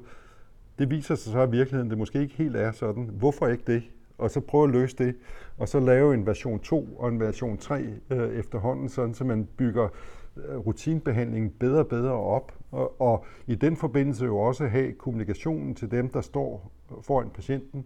Det 0.79 0.89
viser 0.89 1.15
sig 1.15 1.31
så 1.31 1.43
i 1.43 1.49
virkeligheden, 1.49 1.89
det 1.89 1.97
måske 1.97 2.21
ikke 2.21 2.35
helt 2.35 2.55
er 2.55 2.71
sådan. 2.71 3.09
Hvorfor 3.13 3.47
ikke 3.47 3.63
det? 3.67 3.83
Og 4.17 4.31
så 4.31 4.39
prøve 4.39 4.63
at 4.63 4.69
løse 4.69 4.97
det, 4.97 5.15
og 5.57 5.69
så 5.69 5.79
lave 5.79 6.13
en 6.13 6.25
version 6.25 6.59
2 6.59 6.95
og 6.97 7.09
en 7.09 7.19
version 7.19 7.57
3 7.57 7.85
øh, 8.09 8.29
efterhånden, 8.29 8.89
sådan 8.89 9.13
så 9.13 9.23
man 9.23 9.47
bygger 9.57 9.83
øh, 9.83 10.57
rutinebehandlingen 10.57 10.65
rutinbehandlingen 10.67 11.51
bedre 11.59 11.79
og 11.79 11.87
bedre 11.87 12.11
op, 12.11 12.53
og, 12.71 13.01
og 13.01 13.25
i 13.47 13.55
den 13.55 13.77
forbindelse 13.77 14.25
jo 14.25 14.37
også 14.37 14.67
have 14.67 14.91
kommunikationen 14.91 15.75
til 15.75 15.91
dem, 15.91 16.09
der 16.09 16.21
står 16.21 16.71
foran 17.01 17.29
patienten, 17.29 17.85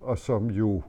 og 0.00 0.18
som 0.18 0.50
jo 0.50 0.82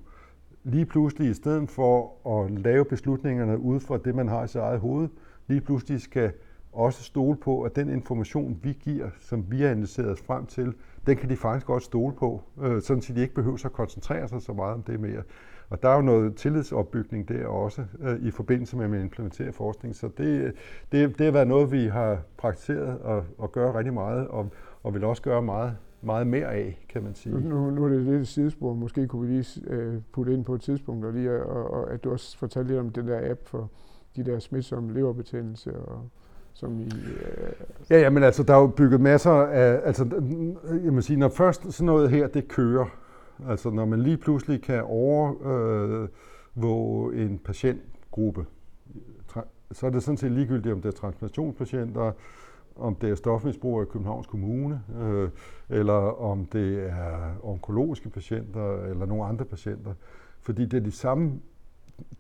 lige 0.64 0.86
pludselig 0.86 1.30
i 1.30 1.34
stedet 1.34 1.70
for 1.70 2.14
at 2.44 2.52
lave 2.52 2.86
beslutningerne 2.86 3.60
ud 3.60 3.80
fra 3.80 3.98
det, 3.98 4.16
man 4.16 4.28
har 4.28 4.44
i 4.44 4.48
sit 4.48 4.62
eget 4.62 4.80
hoved, 4.80 5.10
lige 5.48 5.62
pludselig 5.62 6.02
skal 6.02 6.32
også 6.74 7.04
stole 7.04 7.38
på, 7.38 7.62
at 7.62 7.76
den 7.76 7.90
information, 7.90 8.60
vi 8.64 8.78
giver, 8.80 9.10
som 9.20 9.46
vi 9.52 9.62
har 9.62 9.70
analyseret 9.70 10.10
os 10.10 10.22
frem 10.22 10.46
til, 10.46 10.74
den 11.08 11.18
kan 11.18 11.30
de 11.30 11.36
faktisk 11.36 11.66
godt 11.66 11.84
stole 11.84 12.14
på, 12.16 12.42
øh, 12.62 12.82
sådan 12.82 13.04
at 13.10 13.16
de 13.16 13.22
ikke 13.22 13.34
behøver 13.34 13.66
at 13.66 13.74
koncentrere 13.74 14.28
sig 14.28 14.42
så 14.42 14.54
meget 14.54 14.74
om 14.74 14.84
det 14.84 15.00
mere. 15.00 15.24
Og 15.70 15.84
der 15.84 15.90
er 15.90 15.96
jo 15.96 16.02
noget 16.02 16.36
tillidsopbygning 16.36 17.30
der 17.30 17.48
også 17.48 17.86
øh, 18.00 18.20
i 18.22 18.32
forbindelse 18.32 18.78
med, 18.78 18.86
at 18.86 18.92
man 18.92 19.02
implementerer 19.02 19.52
forskning. 19.52 19.96
Så 19.96 20.10
det, 20.18 20.54
det, 20.92 21.18
det 21.18 21.26
har 21.26 21.32
været 21.32 21.48
noget, 21.48 21.72
vi 21.72 21.88
har 21.88 22.22
praktiseret 22.38 23.00
og, 23.00 23.24
og 23.38 23.52
gør 23.52 23.78
rigtig 23.78 23.94
meget, 23.94 24.28
og, 24.28 24.50
og 24.84 24.94
vil 24.94 25.04
også 25.04 25.22
gøre 25.22 25.42
meget, 25.42 25.78
meget 26.02 26.28
mere 26.28 26.54
af, 26.54 26.86
kan 26.90 27.04
man 27.04 27.16
sige. 27.16 27.40
Nu, 27.40 27.70
nu 27.70 27.86
er 27.86 27.90
det 27.90 28.02
lidt 28.02 28.22
et 28.22 28.28
sidespor. 28.28 28.74
Måske 28.74 29.08
kunne 29.08 29.28
vi 29.28 29.34
lige 29.34 29.62
øh, 29.68 30.02
putte 30.12 30.34
ind 30.34 30.46
på 30.46 30.56
et 30.56 30.62
tidspunkt, 30.62 31.06
og, 31.06 31.14
lige, 31.14 31.44
og, 31.44 31.74
og 31.74 31.94
at 31.94 32.04
du 32.04 32.12
også 32.12 32.38
fortalte 32.38 32.70
lidt 32.70 32.80
om 32.80 32.90
den 32.90 33.08
der 33.08 33.32
app 33.32 33.40
for 33.48 33.70
de 34.16 34.24
der 34.24 34.40
smitsomme 34.40 34.94
leverbetændelse 34.94 35.80
og 35.80 36.10
som 36.54 36.80
i... 36.80 36.84
Øh... 36.84 36.90
Ja, 37.90 38.00
ja, 38.00 38.10
men 38.10 38.24
altså, 38.24 38.44
der 38.44 38.54
er 38.54 38.60
jo 38.62 38.68
bygget 38.68 39.02
masser 39.02 39.32
af... 39.32 39.82
Altså, 39.84 40.22
jeg 40.84 40.94
må 40.94 41.02
sige, 41.02 41.20
når 41.20 41.30
først 41.30 41.74
sådan 41.74 41.86
noget 41.86 42.10
her, 42.10 42.28
det 42.28 42.48
kører, 42.48 42.86
altså 43.48 43.70
når 43.70 43.86
man 43.86 44.02
lige 44.02 44.18
pludselig 44.18 44.62
kan 44.62 44.84
overvåge 44.84 45.54
øh, 47.14 47.26
en 47.26 47.40
patientgruppe, 47.40 48.46
så 49.72 49.86
er 49.86 49.90
det 49.90 50.04
sådan 50.04 50.18
set 50.18 50.32
ligegyldigt, 50.32 50.74
om 50.74 50.82
det 50.82 50.90
er 50.90 50.98
transplantationspatienter, 50.98 52.12
om 52.76 52.96
det 52.96 53.10
er 53.10 53.16
stofmisbrugere 53.16 53.84
i 53.84 53.90
Københavns 53.92 54.28
Kommune, 54.28 54.82
øh, 55.02 55.30
eller 55.70 56.22
om 56.22 56.46
det 56.46 56.84
er 56.90 57.36
onkologiske 57.44 58.10
patienter, 58.10 58.84
eller 58.84 59.06
nogle 59.06 59.26
andre 59.26 59.46
patienter. 59.46 59.94
Fordi 60.42 60.66
det 60.66 60.78
er 60.78 60.82
de 60.82 60.92
samme 60.92 61.40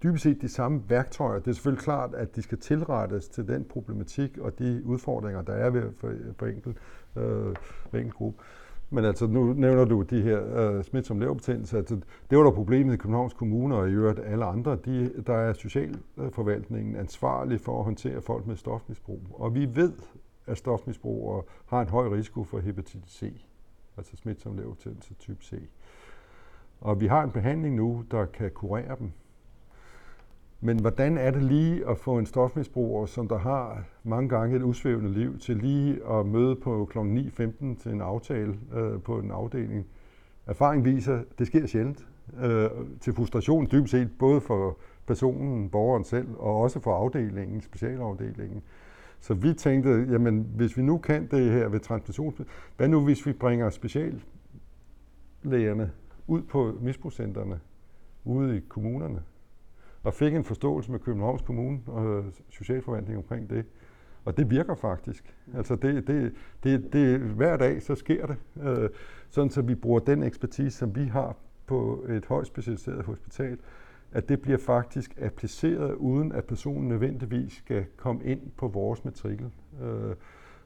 dybest 0.03 0.24
set 0.24 0.42
de 0.42 0.48
samme 0.48 0.84
værktøjer. 0.89 1.39
Det 1.39 1.48
er 1.48 1.53
selvfølgelig 1.53 1.84
klart, 1.84 2.13
at 2.13 2.36
de 2.36 2.42
skal 2.42 2.58
tilrettes 2.58 3.27
til 3.27 3.48
den 3.48 3.63
problematik 3.63 4.38
og 4.38 4.60
de 4.60 4.82
udfordringer, 4.86 5.42
der 5.42 5.53
er 5.53 5.70
ved 5.70 5.92
for, 5.98 6.13
for 6.38 6.46
enkelt, 6.46 6.77
øh, 7.15 7.56
for 7.89 7.98
enkelt 7.98 8.13
gruppe. 8.13 8.44
Men 8.89 9.06
altså, 9.06 9.27
nu 9.27 9.53
nævner 9.53 9.86
du 9.86 10.01
de 10.01 10.22
her 10.22 10.58
øh, 10.58 10.84
smitsomme 10.84 11.24
leverbetændelser. 11.24 11.77
Altså, 11.77 11.96
det 12.30 12.38
var 12.38 12.44
der 12.44 12.51
problemet 12.51 12.94
i 12.94 12.98
Københavns 12.98 13.34
Kommune 13.34 13.75
og 13.75 13.89
i 13.89 13.92
øvrigt 13.92 14.20
alle 14.20 14.46
andre. 14.46 14.77
De, 14.86 15.24
der 15.27 15.34
er 15.34 15.53
socialforvaltningen 15.53 16.96
ansvarlig 16.96 17.62
for 17.62 17.80
at 17.80 17.86
håndtere 17.86 18.22
folk 18.22 18.48
med 18.48 18.56
stofmisbrug. 18.56 19.22
Og 19.34 19.56
vi 19.56 19.75
ved, 19.75 19.94
at 20.48 20.58
stofmisbrugere 20.58 21.44
har 21.65 21.82
en 21.82 21.89
høj 21.89 22.08
risiko 22.08 22.44
for 22.44 22.60
hepatitis 22.60 23.12
C, 23.12 23.46
altså 23.98 24.18
smitsom 24.18 24.58
leverbetændelse 24.58 25.13
type 25.13 25.44
C. 25.44 25.53
Og 26.82 27.01
vi 27.01 27.08
har 27.08 27.24
en 27.24 27.32
behandling 27.32 27.75
nu, 27.75 28.03
der 28.12 28.25
kan 28.25 28.51
kurere 28.51 28.96
dem. 29.00 29.12
Men 30.65 30.79
hvordan 30.79 31.17
er 31.17 31.32
det 31.32 31.43
lige 31.43 31.89
at 31.89 31.98
få 31.98 32.17
en 32.17 32.25
stofmisbruger, 32.25 33.05
som 33.05 33.27
der 33.27 33.38
har 33.38 33.84
mange 34.03 34.29
gange 34.29 34.55
et 34.55 34.63
usvævende 34.63 35.13
liv, 35.13 35.39
til 35.39 35.58
lige 35.58 36.10
at 36.10 36.25
møde 36.25 36.55
på 36.55 36.88
kl. 36.91 36.98
9.15 36.98 37.82
til 37.82 37.91
en 37.91 38.01
aftale 38.01 38.55
øh, 38.74 39.01
på 39.01 39.20
en 39.20 39.32
afdeling? 39.32 39.86
Erfaring 40.48 40.86
viser, 40.86 41.17
at 41.17 41.25
det 41.39 41.48
sker 41.48 41.65
sjældent. 41.65 42.08
Øh, 42.43 42.70
til 43.01 43.13
frustration 43.13 43.67
dybest 43.72 43.91
set, 43.91 44.10
både 44.20 44.41
for 44.41 44.77
personen, 45.08 45.70
borgeren 45.70 46.03
selv, 46.03 46.27
og 46.38 46.62
også 46.62 46.79
for 46.79 46.96
afdelingen, 46.96 47.62
specialafdelingen. 47.62 48.62
Så 49.20 49.34
vi 49.34 49.53
tænkte, 49.53 50.08
jamen 50.12 50.48
hvis 50.55 50.77
vi 50.77 50.82
nu 50.82 50.98
kan 50.98 51.27
det 51.32 51.51
her 51.51 51.67
ved 51.67 51.79
transplantation, 51.79 52.46
hvad 52.77 52.88
nu 52.88 53.03
hvis 53.03 53.25
vi 53.25 53.34
bringer 53.34 53.70
speciallægerne 53.70 55.91
ud 56.27 56.41
på 56.41 56.77
misbrugscentrene, 56.82 57.60
ude 58.25 58.58
i 58.58 58.62
kommunerne? 58.70 59.20
Og 60.03 60.13
fik 60.13 60.33
en 60.33 60.43
forståelse 60.43 60.91
med 60.91 61.00
Københavns 61.00 61.41
Kommune 61.41 61.79
og 61.88 62.24
socialforvaltning 62.50 63.17
omkring 63.17 63.50
det. 63.50 63.65
Og 64.25 64.38
det 64.38 64.50
virker 64.50 64.75
faktisk. 64.75 65.36
Altså 65.55 65.75
det, 65.75 66.07
det, 66.07 66.33
det, 66.63 66.93
det, 66.93 67.19
hver 67.19 67.57
dag 67.57 67.81
så 67.81 67.95
sker 67.95 68.25
det, 68.25 68.38
øh, 68.63 68.89
sådan 69.29 69.50
så 69.50 69.62
vi 69.62 69.75
bruger 69.75 70.00
den 70.00 70.24
ekspertise, 70.24 70.77
som 70.77 70.95
vi 70.95 71.03
har 71.03 71.36
på 71.67 72.05
et 72.10 72.25
højt 72.25 72.48
specialiseret 72.48 73.05
hospital, 73.05 73.57
at 74.12 74.29
det 74.29 74.41
bliver 74.41 74.57
faktisk 74.57 75.13
appliceret, 75.22 75.93
uden 75.93 76.31
at 76.31 76.45
personen 76.45 76.88
nødvendigvis 76.88 77.53
skal 77.53 77.86
komme 77.98 78.24
ind 78.24 78.41
på 78.57 78.67
vores 78.67 79.05
matrikel. 79.05 79.51
Øh, 79.81 80.15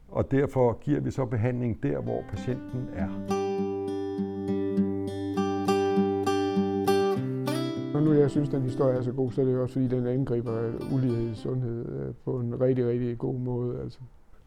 og 0.08 0.32
derfor 0.32 0.79
giver 0.79 1.00
vi 1.00 1.12
så 1.12 1.25
behandling 1.25 1.84
der, 1.84 2.01
hvor 2.01 2.24
patienten 2.29 2.89
er. 2.94 3.76
Nu 8.00 8.13
jeg 8.13 8.32
synes, 8.32 8.50
den 8.50 8.62
historie 8.62 8.98
er 8.98 9.01
så 9.01 9.12
god, 9.12 9.32
så 9.32 9.42
er 9.42 9.46
det 9.46 9.58
også, 9.58 9.74
fordi 9.74 9.88
den 9.88 10.08
angriber 10.08 10.62
øh, 10.62 10.94
ulighed 10.94 11.32
i 11.32 11.36
sundhed 11.36 11.86
øh, 11.86 12.13
på 12.25 12.39
en 12.39 12.62
rigtig, 12.62 12.88
rigtig 12.88 13.18
god 13.18 13.39
måde. 13.39 13.82
Altså. 13.82 14.00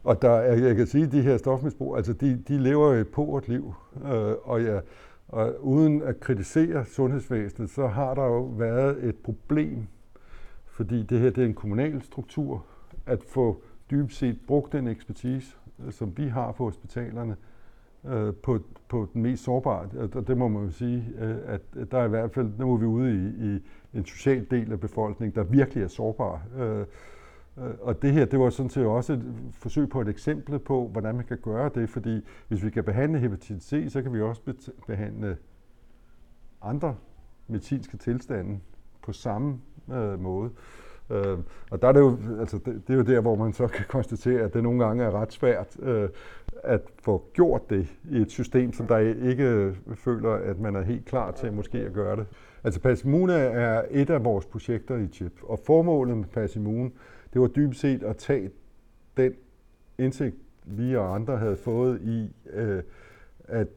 Og 0.05 0.23
der, 0.23 0.41
jeg 0.41 0.77
kan 0.77 0.87
sige, 0.87 1.05
at 1.05 1.13
de 1.13 1.23
her 1.23 1.37
stofmisbrug, 1.37 1.97
altså 1.97 2.13
de, 2.13 2.43
de 2.49 2.59
lever 2.59 2.93
et 2.93 3.09
påret 3.09 3.49
liv, 3.49 3.75
øh, 4.05 4.35
og, 4.43 4.63
ja, 4.63 4.81
og 5.29 5.65
uden 5.67 6.03
at 6.03 6.21
kritisere 6.21 6.85
sundhedsvæsenet, 6.85 7.71
så 7.71 7.87
har 7.87 8.15
der 8.15 8.25
jo 8.25 8.43
været 8.43 9.05
et 9.05 9.17
problem, 9.17 9.87
fordi 10.67 11.03
det 11.03 11.21
her 11.21 11.31
det 11.31 11.43
er 11.43 11.47
en 11.47 11.55
kommunal 11.55 12.03
struktur, 12.03 12.65
at 13.07 13.23
få 13.23 13.63
dybest 13.91 14.19
set 14.19 14.39
brugt 14.47 14.73
den 14.73 14.89
ekspertise, 14.89 15.57
øh, 15.87 15.93
som 15.93 16.13
vi 16.17 16.29
har 16.29 16.53
på 16.53 16.65
hospitalerne, 16.65 17.37
øh, 18.05 18.35
på, 18.35 18.59
på 18.89 19.09
den 19.15 19.23
mest 19.23 19.45
sårbare. 19.45 19.89
Og 20.15 20.27
det 20.27 20.39
må 20.39 20.49
man 20.49 20.65
jo 20.65 20.71
sige, 20.71 21.05
øh, 21.19 21.37
at 21.45 21.61
der 21.91 21.99
er 21.99 22.05
i 22.05 22.09
hvert 22.09 22.33
fald, 22.33 22.53
nu 22.59 22.73
er 22.73 22.77
vi 22.77 22.87
ude 22.87 23.13
i, 23.15 23.55
i 23.55 23.61
en 23.99 24.07
social 24.07 24.47
del 24.51 24.73
af 24.73 24.81
befolkningen, 24.81 25.35
der 25.35 25.43
virkelig 25.43 25.85
er 25.85 25.89
sårbar. 25.89 26.43
Øh, 26.57 26.81
øh, 27.59 27.75
og 27.81 28.03
det 28.03 28.13
her, 28.13 28.25
det 28.25 28.39
var 28.39 28.51
sådan 28.51 28.71
set 28.71 28.87
også 28.87 29.13
et 29.13 29.35
forsøg 29.53 29.89
på 29.89 30.01
et 30.01 30.09
eksempel 30.09 30.59
på, 30.59 30.89
hvordan 30.89 31.15
man 31.15 31.25
kan 31.25 31.39
gøre 31.39 31.71
det, 31.75 31.91
fordi 31.91 32.21
hvis 32.49 32.65
vi 32.65 32.71
kan 32.71 32.85
behandle 32.85 33.19
hepatitis 33.19 33.63
C, 33.63 33.87
så 33.89 34.03
kan 34.03 34.13
vi 34.13 34.21
også 34.21 34.71
behandle 34.87 35.37
andre 36.63 36.97
medicinske 37.49 37.97
tilstande 37.97 38.61
på 39.03 39.13
samme 39.13 39.61
øh, 39.93 40.21
måde. 40.21 40.51
Øh, 41.11 41.39
og 41.71 41.83
der 41.83 41.89
er 41.89 41.93
det, 41.93 42.01
jo, 42.01 42.19
altså 42.41 42.59
det, 42.59 42.83
det 42.87 42.93
er 42.93 42.97
jo 42.97 43.03
der, 43.03 43.21
hvor 43.21 43.35
man 43.35 43.53
så 43.53 43.67
kan 43.67 43.85
konstatere, 43.89 44.41
at 44.41 44.55
det 44.55 44.63
nogle 44.63 44.85
gange 44.85 45.05
er 45.05 45.11
ret 45.11 45.33
svært 45.33 45.77
øh, 45.83 46.09
at 46.65 46.81
få 47.03 47.25
gjort 47.33 47.71
det 47.71 47.87
i 48.11 48.17
et 48.17 48.31
system, 48.31 48.73
som 48.73 48.87
der 48.87 48.99
ikke 48.99 49.75
føler, 49.95 50.31
at 50.31 50.61
man 50.61 50.77
er 50.77 50.83
helt 50.83 51.05
klar 51.05 51.31
til 51.31 51.53
måske 51.53 51.79
at 51.79 51.93
gøre 51.93 52.17
det. 52.17 52.27
Altså 52.65 52.81
Passimune 52.81 53.33
er 53.33 53.85
et 53.91 54.11
af 54.11 54.25
vores 54.25 54.47
projekter 54.47 54.97
i 54.97 55.09
CHIP, 55.13 55.33
og 55.43 55.59
formålet 55.67 56.17
med 56.17 56.25
Passimune 56.25 56.91
det 57.33 57.41
var 57.41 57.47
dybest 57.47 57.81
set 57.81 58.03
at 58.03 58.17
tage 58.17 58.51
den 59.17 59.35
indsigt, 59.99 60.37
vi 60.65 60.97
og 60.97 61.15
andre 61.15 61.37
havde 61.37 61.57
fået 61.57 62.01
i, 62.03 62.29
øh, 62.53 62.83
at 63.45 63.69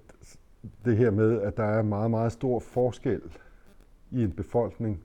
det 0.86 0.98
her 0.98 1.12
med, 1.12 1.42
at 1.42 1.58
der 1.58 1.64
er 1.64 1.82
meget, 1.82 2.12
meget 2.12 2.32
stor 2.32 2.60
forskel 2.60 3.22
i 4.12 4.24
en 4.24 4.32
befolkning, 4.32 5.04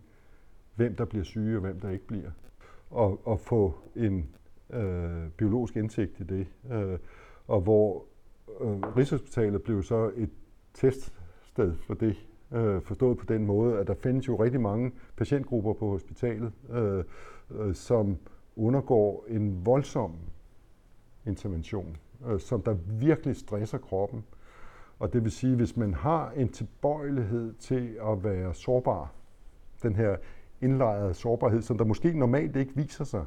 hvem 0.78 0.94
der 0.94 1.04
bliver 1.04 1.24
syge 1.24 1.56
og 1.56 1.60
hvem 1.60 1.80
der 1.80 1.90
ikke 1.90 2.06
bliver. 2.06 2.30
Og, 2.90 3.20
og 3.24 3.40
få 3.40 3.74
en 3.96 4.28
øh, 4.70 5.30
biologisk 5.36 5.76
indsigt 5.76 6.20
i 6.20 6.22
det. 6.22 6.46
Øh, 6.72 6.98
og 7.46 7.60
hvor 7.60 8.04
øh, 8.60 8.96
Rigshospitalet 8.96 9.62
blev 9.62 9.82
så 9.82 10.10
et 10.16 10.30
teststed 10.74 11.74
for 11.74 11.94
det, 11.94 12.16
øh, 12.52 12.82
forstået 12.82 13.18
på 13.18 13.24
den 13.28 13.46
måde, 13.46 13.78
at 13.78 13.86
der 13.86 13.94
findes 13.94 14.28
jo 14.28 14.42
rigtig 14.42 14.60
mange 14.60 14.92
patientgrupper 15.16 15.72
på 15.72 15.90
hospitalet, 15.90 16.52
øh, 16.70 17.04
øh, 17.50 17.74
som 17.74 18.16
undergår 18.56 19.24
en 19.28 19.66
voldsom 19.66 20.12
intervention, 21.26 21.96
øh, 22.28 22.40
som 22.40 22.62
der 22.62 22.76
virkelig 23.00 23.36
stresser 23.36 23.78
kroppen. 23.78 24.24
Og 24.98 25.12
det 25.12 25.24
vil 25.24 25.32
sige, 25.32 25.56
hvis 25.56 25.76
man 25.76 25.94
har 25.94 26.30
en 26.30 26.48
tilbøjelighed 26.48 27.54
til 27.54 27.98
at 28.02 28.24
være 28.24 28.54
sårbar, 28.54 29.12
den 29.82 29.96
her 29.96 30.16
indlejret 30.60 31.16
sårbarhed, 31.16 31.62
som 31.62 31.78
der 31.78 31.84
måske 31.84 32.18
normalt 32.18 32.56
ikke 32.56 32.72
viser 32.76 33.04
sig, 33.04 33.24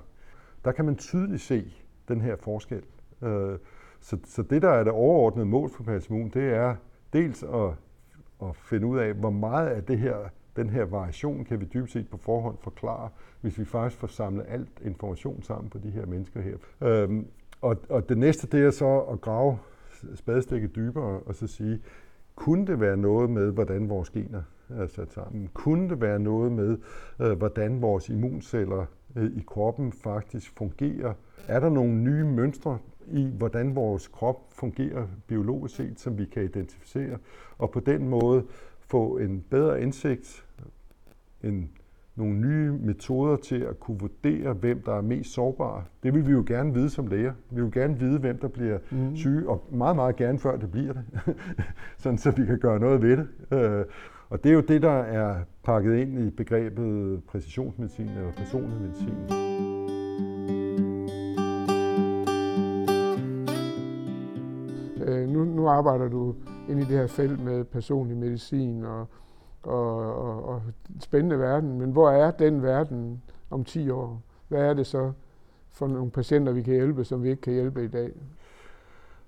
der 0.65 0.71
kan 0.71 0.85
man 0.85 0.95
tydeligt 0.95 1.41
se 1.41 1.73
den 2.07 2.21
her 2.21 2.35
forskel. 2.35 2.83
Øh, 3.21 3.57
så, 3.99 4.17
så 4.25 4.41
det, 4.41 4.61
der 4.61 4.69
er 4.69 4.83
det 4.83 4.93
overordnede 4.93 5.45
mål 5.45 5.69
for 5.69 5.83
Passimon, 5.83 6.29
det 6.29 6.43
er 6.43 6.75
dels 7.13 7.43
at, 7.43 7.69
at 8.43 8.55
finde 8.55 8.87
ud 8.87 8.97
af, 8.97 9.13
hvor 9.13 9.29
meget 9.29 9.67
af 9.67 9.83
det 9.83 9.99
her 9.99 10.15
den 10.55 10.69
her 10.69 10.85
variation 10.85 11.45
kan 11.45 11.59
vi 11.59 11.65
dybest 11.65 11.93
set 11.93 12.09
på 12.09 12.17
forhånd 12.17 12.57
forklare, 12.61 13.09
hvis 13.41 13.59
vi 13.59 13.65
faktisk 13.65 13.99
får 13.99 14.07
samlet 14.07 14.45
alt 14.47 14.81
information 14.85 15.43
sammen 15.43 15.69
på 15.69 15.77
de 15.77 15.89
her 15.89 16.05
mennesker 16.05 16.41
her. 16.41 16.57
Øhm, 16.81 17.27
og, 17.61 17.77
og 17.89 18.09
det 18.09 18.17
næste, 18.17 18.47
det 18.47 18.65
er 18.65 18.71
så 18.71 18.99
at 18.99 19.21
grave 19.21 19.57
spadestikket 20.15 20.75
dybere 20.75 21.19
og 21.19 21.35
så 21.35 21.47
sige, 21.47 21.81
kunne 22.35 22.67
det 22.67 22.79
være 22.79 22.97
noget 22.97 23.29
med, 23.29 23.51
hvordan 23.51 23.89
vores 23.89 24.09
gener 24.09 24.41
Altså, 24.79 25.01
er 25.01 25.05
sat 25.05 25.13
sammen? 25.13 25.49
Kunne 25.53 25.89
det 25.89 26.01
være 26.01 26.19
noget 26.19 26.51
med, 26.51 26.77
øh, 27.19 27.37
hvordan 27.37 27.81
vores 27.81 28.09
immunceller 28.09 28.85
øh, 29.15 29.31
i 29.37 29.43
kroppen 29.47 29.91
faktisk 29.91 30.57
fungerer? 30.57 31.13
Er 31.47 31.59
der 31.59 31.69
nogle 31.69 31.93
nye 31.93 32.23
mønstre 32.23 32.77
i, 33.07 33.29
hvordan 33.37 33.75
vores 33.75 34.07
krop 34.07 34.37
fungerer 34.49 35.07
biologisk 35.27 35.75
set, 35.75 35.99
som 35.99 36.17
vi 36.17 36.25
kan 36.25 36.43
identificere? 36.43 37.17
Og 37.57 37.71
på 37.71 37.79
den 37.79 38.09
måde 38.09 38.43
få 38.79 39.17
en 39.17 39.45
bedre 39.49 39.81
indsigt, 39.81 40.45
en, 41.43 41.71
nogle 42.15 42.33
nye 42.33 42.71
metoder 42.71 43.35
til 43.35 43.59
at 43.59 43.79
kunne 43.79 43.99
vurdere, 43.99 44.53
hvem 44.53 44.81
der 44.81 44.93
er 44.93 45.01
mest 45.01 45.33
sårbare. 45.33 45.83
Det 46.03 46.13
vil 46.13 46.27
vi 46.27 46.31
jo 46.31 46.43
gerne 46.47 46.73
vide 46.73 46.89
som 46.89 47.07
læger. 47.07 47.33
Vi 47.49 47.61
vil 47.61 47.71
gerne 47.71 47.99
vide, 47.99 48.19
hvem 48.19 48.37
der 48.37 48.47
bliver 48.47 48.77
mm. 48.91 49.15
syge, 49.15 49.49
og 49.49 49.63
meget, 49.71 49.95
meget 49.95 50.15
gerne 50.15 50.39
før 50.39 50.57
det 50.57 50.71
bliver 50.71 50.93
det, 50.93 51.03
sådan 51.97 52.17
så 52.17 52.31
vi 52.31 52.45
kan 52.45 52.59
gøre 52.59 52.79
noget 52.79 53.01
ved 53.01 53.17
det. 53.17 53.27
Øh, 53.51 53.85
og 54.29 54.43
det 54.43 54.49
er 54.49 54.53
jo 54.53 54.61
det, 54.61 54.81
der 54.81 54.91
er 54.91 55.35
pakket 55.63 55.97
ind 55.97 56.19
i 56.19 56.29
begrebet 56.29 57.21
præcisionsmedicin 57.23 58.07
eller 58.07 58.31
personlig 58.31 58.81
medicin. 58.81 59.15
Øh, 65.05 65.29
nu, 65.29 65.43
nu 65.43 65.67
arbejder 65.67 66.09
du 66.09 66.35
ind 66.69 66.79
i 66.79 66.83
det 66.83 66.97
her 66.97 67.07
felt 67.07 67.43
med 67.43 67.63
personlig 67.63 68.17
medicin 68.17 68.83
og, 68.83 69.07
og, 69.63 70.15
og, 70.15 70.43
og 70.45 70.61
spændende 70.99 71.39
verden. 71.39 71.79
Men 71.79 71.91
hvor 71.91 72.09
er 72.09 72.31
den 72.31 72.63
verden 72.63 73.21
om 73.49 73.63
10 73.63 73.89
år? 73.89 74.21
Hvad 74.47 74.61
er 74.61 74.73
det 74.73 74.87
så 74.87 75.11
for 75.71 75.87
nogle 75.87 76.11
patienter, 76.11 76.51
vi 76.51 76.61
kan 76.61 76.73
hjælpe, 76.73 77.03
som 77.03 77.23
vi 77.23 77.29
ikke 77.29 77.41
kan 77.41 77.53
hjælpe 77.53 77.83
i 77.83 77.87
dag? 77.87 78.11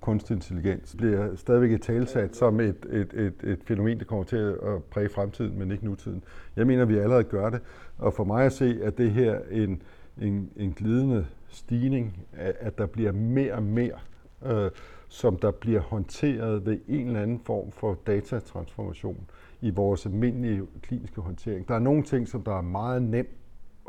kunstig 0.03 0.35
intelligens 0.35 0.95
bliver 0.97 1.35
stadigvæk 1.35 1.71
et 1.71 1.81
talsat 1.81 2.35
som 2.35 2.59
et, 2.59 2.85
et, 2.89 3.13
et, 3.13 3.33
et 3.43 3.59
fænomen, 3.65 3.99
der 3.99 4.05
kommer 4.05 4.23
til 4.23 4.37
at 4.37 4.83
præge 4.83 5.09
fremtiden, 5.09 5.59
men 5.59 5.71
ikke 5.71 5.85
nutiden. 5.85 6.23
Jeg 6.55 6.67
mener, 6.67 6.85
vi 6.85 6.97
allerede 6.97 7.23
gør 7.23 7.49
det, 7.49 7.61
og 7.97 8.13
for 8.13 8.23
mig 8.23 8.45
at 8.45 8.53
se, 8.53 8.79
at 8.83 8.97
det 8.97 9.11
her 9.11 9.39
en, 9.51 9.81
en, 10.21 10.49
en 10.55 10.73
glidende 10.73 11.25
stigning, 11.47 12.25
at 12.37 12.77
der 12.77 12.85
bliver 12.85 13.11
mere 13.11 13.53
og 13.53 13.63
mere 13.63 13.99
øh, 14.45 14.71
som 15.07 15.37
der 15.37 15.51
bliver 15.51 15.81
håndteret 15.81 16.65
ved 16.65 16.79
en 16.87 17.07
eller 17.07 17.21
anden 17.21 17.39
form 17.39 17.71
for 17.71 17.97
datatransformation 18.07 19.29
i 19.63 19.69
vores 19.69 20.05
almindelige 20.05 20.61
kliniske 20.81 21.21
håndtering. 21.21 21.67
Der 21.67 21.75
er 21.75 21.79
nogle 21.79 22.03
ting, 22.03 22.27
som 22.27 22.41
der 22.41 22.57
er 22.57 22.61
meget 22.61 23.01
nemt 23.01 23.29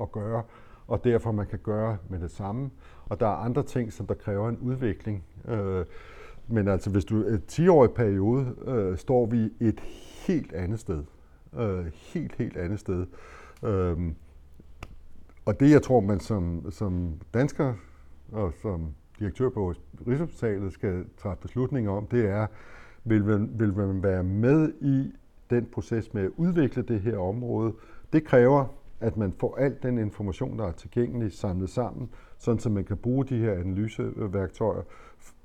at 0.01 0.13
gøre, 0.13 0.43
og 0.87 1.05
derfor 1.05 1.33
man 1.33 1.47
kan 1.47 1.59
gøre 1.59 1.97
med 2.09 2.19
det 2.19 2.31
samme. 2.31 2.71
Og 3.07 3.21
der 3.21 3.27
er 3.27 3.37
andre 3.37 3.63
ting, 3.63 3.93
som 3.93 4.07
der 4.07 4.15
kræver 4.15 4.49
en 4.49 4.59
udvikling. 4.59 5.25
Øh, 5.49 5.85
men 6.49 6.69
altså, 6.69 6.91
hvis 6.91 7.05
du 7.05 7.23
er 7.23 7.39
10-årig 7.53 7.91
periode, 7.91 8.55
øh, 8.67 8.99
står 8.99 9.27
vi 9.27 9.53
et 9.61 9.81
helt 10.27 10.53
andet 10.53 10.81
sted. 10.81 11.05
Øh, 11.59 11.87
helt, 11.95 12.35
helt 12.35 12.57
andet 12.57 12.81
sted. 12.81 13.07
Øh, 13.65 14.13
og 15.45 15.61
det, 15.61 15.71
jeg 15.71 15.83
tror, 15.83 16.01
man 16.01 16.21
som, 16.21 16.71
som 16.71 17.21
dansker 17.35 17.75
og 18.33 18.53
som 18.63 18.95
direktør 19.19 19.49
på 19.49 19.75
Rigshospitalet 20.07 20.73
skal 20.73 21.05
træffe 21.17 21.43
beslutninger 21.43 21.91
om, 21.91 22.07
det 22.07 22.29
er, 22.29 22.47
vil 23.05 23.25
man, 23.25 23.51
vil 23.55 23.75
man 23.75 24.03
være 24.03 24.23
med 24.23 24.73
i 24.81 25.13
den 25.55 25.67
proces 25.73 26.15
med 26.15 26.23
at 26.23 26.31
udvikle 26.37 26.83
det 26.83 27.01
her 27.01 27.19
område. 27.19 27.73
Det 28.13 28.25
kræver, 28.25 28.67
at 29.01 29.17
man 29.17 29.33
får 29.39 29.57
al 29.57 29.77
den 29.83 29.99
information, 29.99 30.59
der 30.59 30.67
er 30.67 30.73
tilgængelig, 30.73 31.33
samlet 31.33 31.71
sammen, 31.71 32.09
sådan 32.39 32.59
så 32.59 32.71
man 32.71 32.85
kan 32.85 32.97
bruge 32.97 33.25
de 33.25 33.39
her 33.39 33.53
analyseværktøjer, 33.53 34.83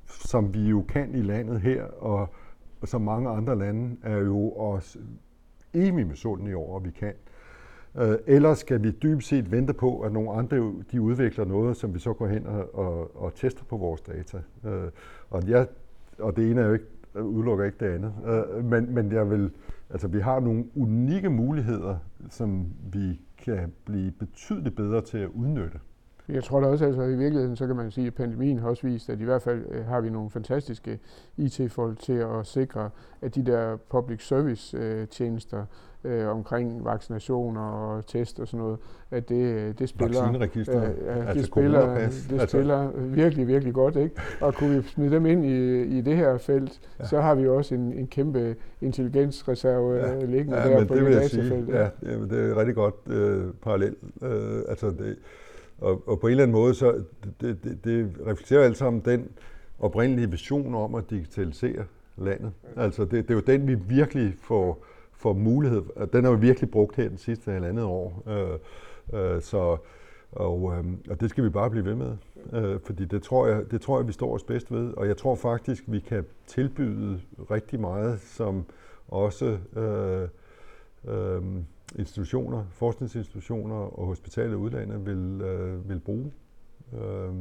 som 0.06 0.54
vi 0.54 0.70
jo 0.70 0.86
kan 0.90 1.16
i 1.16 1.22
landet 1.22 1.62
her, 1.62 1.84
og 1.84 2.30
som 2.84 3.02
mange 3.02 3.30
andre 3.30 3.56
lande 3.56 3.98
er 4.04 4.18
jo 4.18 4.50
også 4.50 5.00
evig 5.74 6.08
misundelige 6.08 6.58
over, 6.58 6.80
at 6.80 6.86
vi 6.86 6.92
kan. 6.92 7.14
Øh, 7.98 8.18
eller 8.28 8.54
skal 8.54 8.84
vi 8.84 8.92
dybest 8.92 9.28
set 9.28 9.52
vente 9.52 9.74
på, 9.74 10.00
at 10.00 10.14
nogle 10.14 10.32
andre 10.32 10.74
de 10.92 11.02
udvikler 11.02 11.46
noget, 11.46 11.78
som 11.78 11.94
vi 11.94 12.00
så 12.00 12.14
går 12.14 12.28
hen 12.28 12.48
og, 12.48 12.76
og, 12.76 13.22
og 13.24 13.34
tester 13.34 13.64
på 13.64 13.78
vores 13.78 14.02
data? 14.02 14.42
Øh, 14.66 14.88
og, 15.30 15.50
jeg, 15.50 15.68
og 16.20 16.36
det 16.36 16.52
ene 16.52 16.62
er 16.62 16.68
jo 16.68 16.74
ikke, 16.74 16.86
udelukker 17.22 17.66
ikke 17.66 17.86
det 17.86 17.92
andet. 17.92 18.14
Øh, 18.26 18.66
men, 18.66 18.94
men 18.94 19.12
jeg 19.12 19.30
vil, 19.30 19.52
altså, 19.90 20.08
vi 20.08 20.20
har 20.20 20.40
nogle 20.40 20.66
unikke 20.76 21.30
muligheder, 21.30 21.98
som 22.30 22.74
vi 22.94 23.22
kan 23.38 23.74
blive 23.86 24.12
betydeligt 24.12 24.76
bedre 24.76 25.02
til 25.02 25.18
at 25.18 25.30
udnytte. 25.30 25.80
Jeg 26.30 26.44
tror 26.44 26.60
da 26.60 26.68
også, 26.68 26.86
at 26.86 26.90
altså, 26.90 27.04
i 27.04 27.16
virkeligheden, 27.16 27.56
så 27.56 27.68
kan 27.68 27.76
man 27.76 27.92
sige, 27.92 28.08
at 28.08 28.14
pandemien 28.14 28.60
har 28.60 28.70
også 28.70 28.88
vist, 28.88 29.10
at 29.10 29.20
i 29.20 29.24
hvert 29.24 29.42
fald 29.42 29.66
øh, 29.72 29.86
har 29.86 30.02
vi 30.02 30.10
nogle 30.10 30.30
fantastiske 30.30 31.00
IT-folk 31.38 32.00
til 32.00 32.14
at 32.14 32.46
sikre, 32.48 32.90
at 33.22 33.36
de 33.36 33.46
der 33.46 33.78
public 33.90 34.28
service 34.28 34.78
øh, 34.78 35.08
tjenester 35.08 35.66
øh, 36.04 36.28
omkring 36.28 36.86
vaccinationer 36.86 37.62
og 37.62 38.06
test 38.06 38.40
og 38.40 38.48
sådan 38.48 38.60
noget, 38.60 38.78
at 39.12 39.30
det, 39.30 39.80
det 39.80 39.90
spiller, 39.90 40.24
øh, 40.28 40.36
ja, 41.06 41.12
altså 41.12 41.34
det 41.34 41.46
spiller, 41.46 41.94
det 41.96 42.02
altså. 42.32 42.48
spiller 42.48 42.92
virkelig, 42.98 43.48
virkelig 43.48 43.74
godt. 43.74 43.96
Ikke? 43.96 44.16
Og 44.42 44.54
kunne 44.54 44.78
vi 44.78 44.88
smide 44.88 45.12
dem 45.12 45.26
ind 45.26 45.46
i, 45.46 45.82
i 45.82 46.02
det 46.02 46.18
her 46.18 46.38
felt, 46.38 46.80
ja. 47.00 47.06
så 47.06 47.22
har 47.22 47.36
vi 47.36 47.48
også 47.48 47.76
en, 47.76 47.94
en 47.94 48.08
kæmpe 48.08 48.56
intelligensreserve 48.82 49.96
ja. 49.96 50.26
liggende 50.26 50.58
ja, 50.58 50.70
der 50.70 50.86
på 50.86 50.96
det, 50.96 51.06
det 51.06 51.16
datafelt. 51.16 51.70
Ja, 51.70 51.90
ja 52.04 52.20
det 52.30 52.52
er 52.52 52.58
rigtig 52.58 52.76
godt 52.76 52.96
øh, 53.08 53.44
parallel. 53.64 53.96
Øh, 54.24 54.62
altså 54.70 54.90
det, 54.90 55.16
og, 55.82 56.04
og 56.08 56.20
på 56.20 56.28
en 56.28 56.32
eller 56.32 56.44
anden 56.44 56.56
måde, 56.58 56.74
så 56.74 57.04
det, 57.42 57.64
det, 57.64 57.84
det 57.84 58.16
reflekterer 58.28 58.64
alt 58.64 58.78
sammen 58.78 59.02
den 59.06 59.30
oprindelige 59.80 60.32
vision 60.32 60.76
om 60.76 60.96
at 60.96 61.10
digitalisere 61.10 61.86
landet. 62.18 62.52
Altså 62.76 63.06
det, 63.06 63.12
det 63.12 63.30
er 63.30 63.34
jo 63.34 63.40
den, 63.48 63.68
vi 63.68 63.76
virkelig 63.76 64.36
får, 64.42 64.86
får 65.12 65.34
mulighed. 65.34 65.84
Den 66.14 66.26
har 66.26 66.32
vi 66.32 66.48
virkelig 66.48 66.72
brugt 66.72 66.96
her 66.96 67.10
den 67.10 67.18
sidste 67.18 67.52
halvandet 67.52 67.86
år. 67.86 68.24
Øh, 68.28 69.34
øh, 69.34 69.42
så, 69.42 69.78
og, 70.32 70.74
øh, 70.78 70.84
og 71.10 71.22
det 71.22 71.30
skal 71.30 71.44
vi 71.44 71.50
bare 71.50 71.70
blive 71.70 71.86
ved 71.86 71.96
med, 71.96 72.18
øh, 72.54 72.80
fordi 72.86 73.06
det 73.06 73.24
tror, 73.24 73.48
jeg, 73.48 73.72
det 73.72 73.82
tror 73.82 74.00
jeg, 74.00 74.08
vi 74.08 74.14
står 74.14 74.36
os 74.36 74.44
bedst 74.44 74.72
ved. 74.72 74.94
Og 74.94 75.08
jeg 75.08 75.18
tror 75.18 75.36
faktisk, 75.36 75.84
vi 75.88 76.00
kan 76.00 76.26
tilbyde 76.48 77.22
rigtig 77.52 77.80
meget, 77.80 78.20
som 78.22 78.66
også 79.08 79.58
øh, 79.76 80.28
øh, 81.08 81.42
institutioner, 81.96 82.66
forskningsinstitutioner 82.72 83.76
og 83.76 84.06
hospitaler 84.06 84.52
i 84.52 84.56
udlandet 84.56 85.06
vil, 85.06 85.42
øh, 85.42 85.90
vil 85.90 86.00
bruge. 86.00 86.32
Øh, 86.94 87.34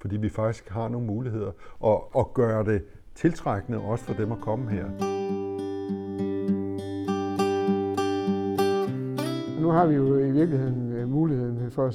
fordi 0.00 0.16
vi 0.16 0.28
faktisk 0.28 0.68
har 0.68 0.88
nogle 0.88 1.06
muligheder. 1.06 1.52
Og, 1.80 2.16
og 2.16 2.34
gøre 2.34 2.64
det 2.64 2.84
tiltrækkende 3.14 3.78
også 3.78 4.04
for 4.04 4.14
dem 4.14 4.32
at 4.32 4.38
komme 4.40 4.70
her. 4.70 4.84
Nu 9.60 9.68
har 9.68 9.86
vi 9.86 9.94
jo 9.94 10.18
i 10.18 10.30
virkeligheden 10.30 10.92
øh, 10.92 11.08
muligheden 11.08 11.70
for 11.70 11.86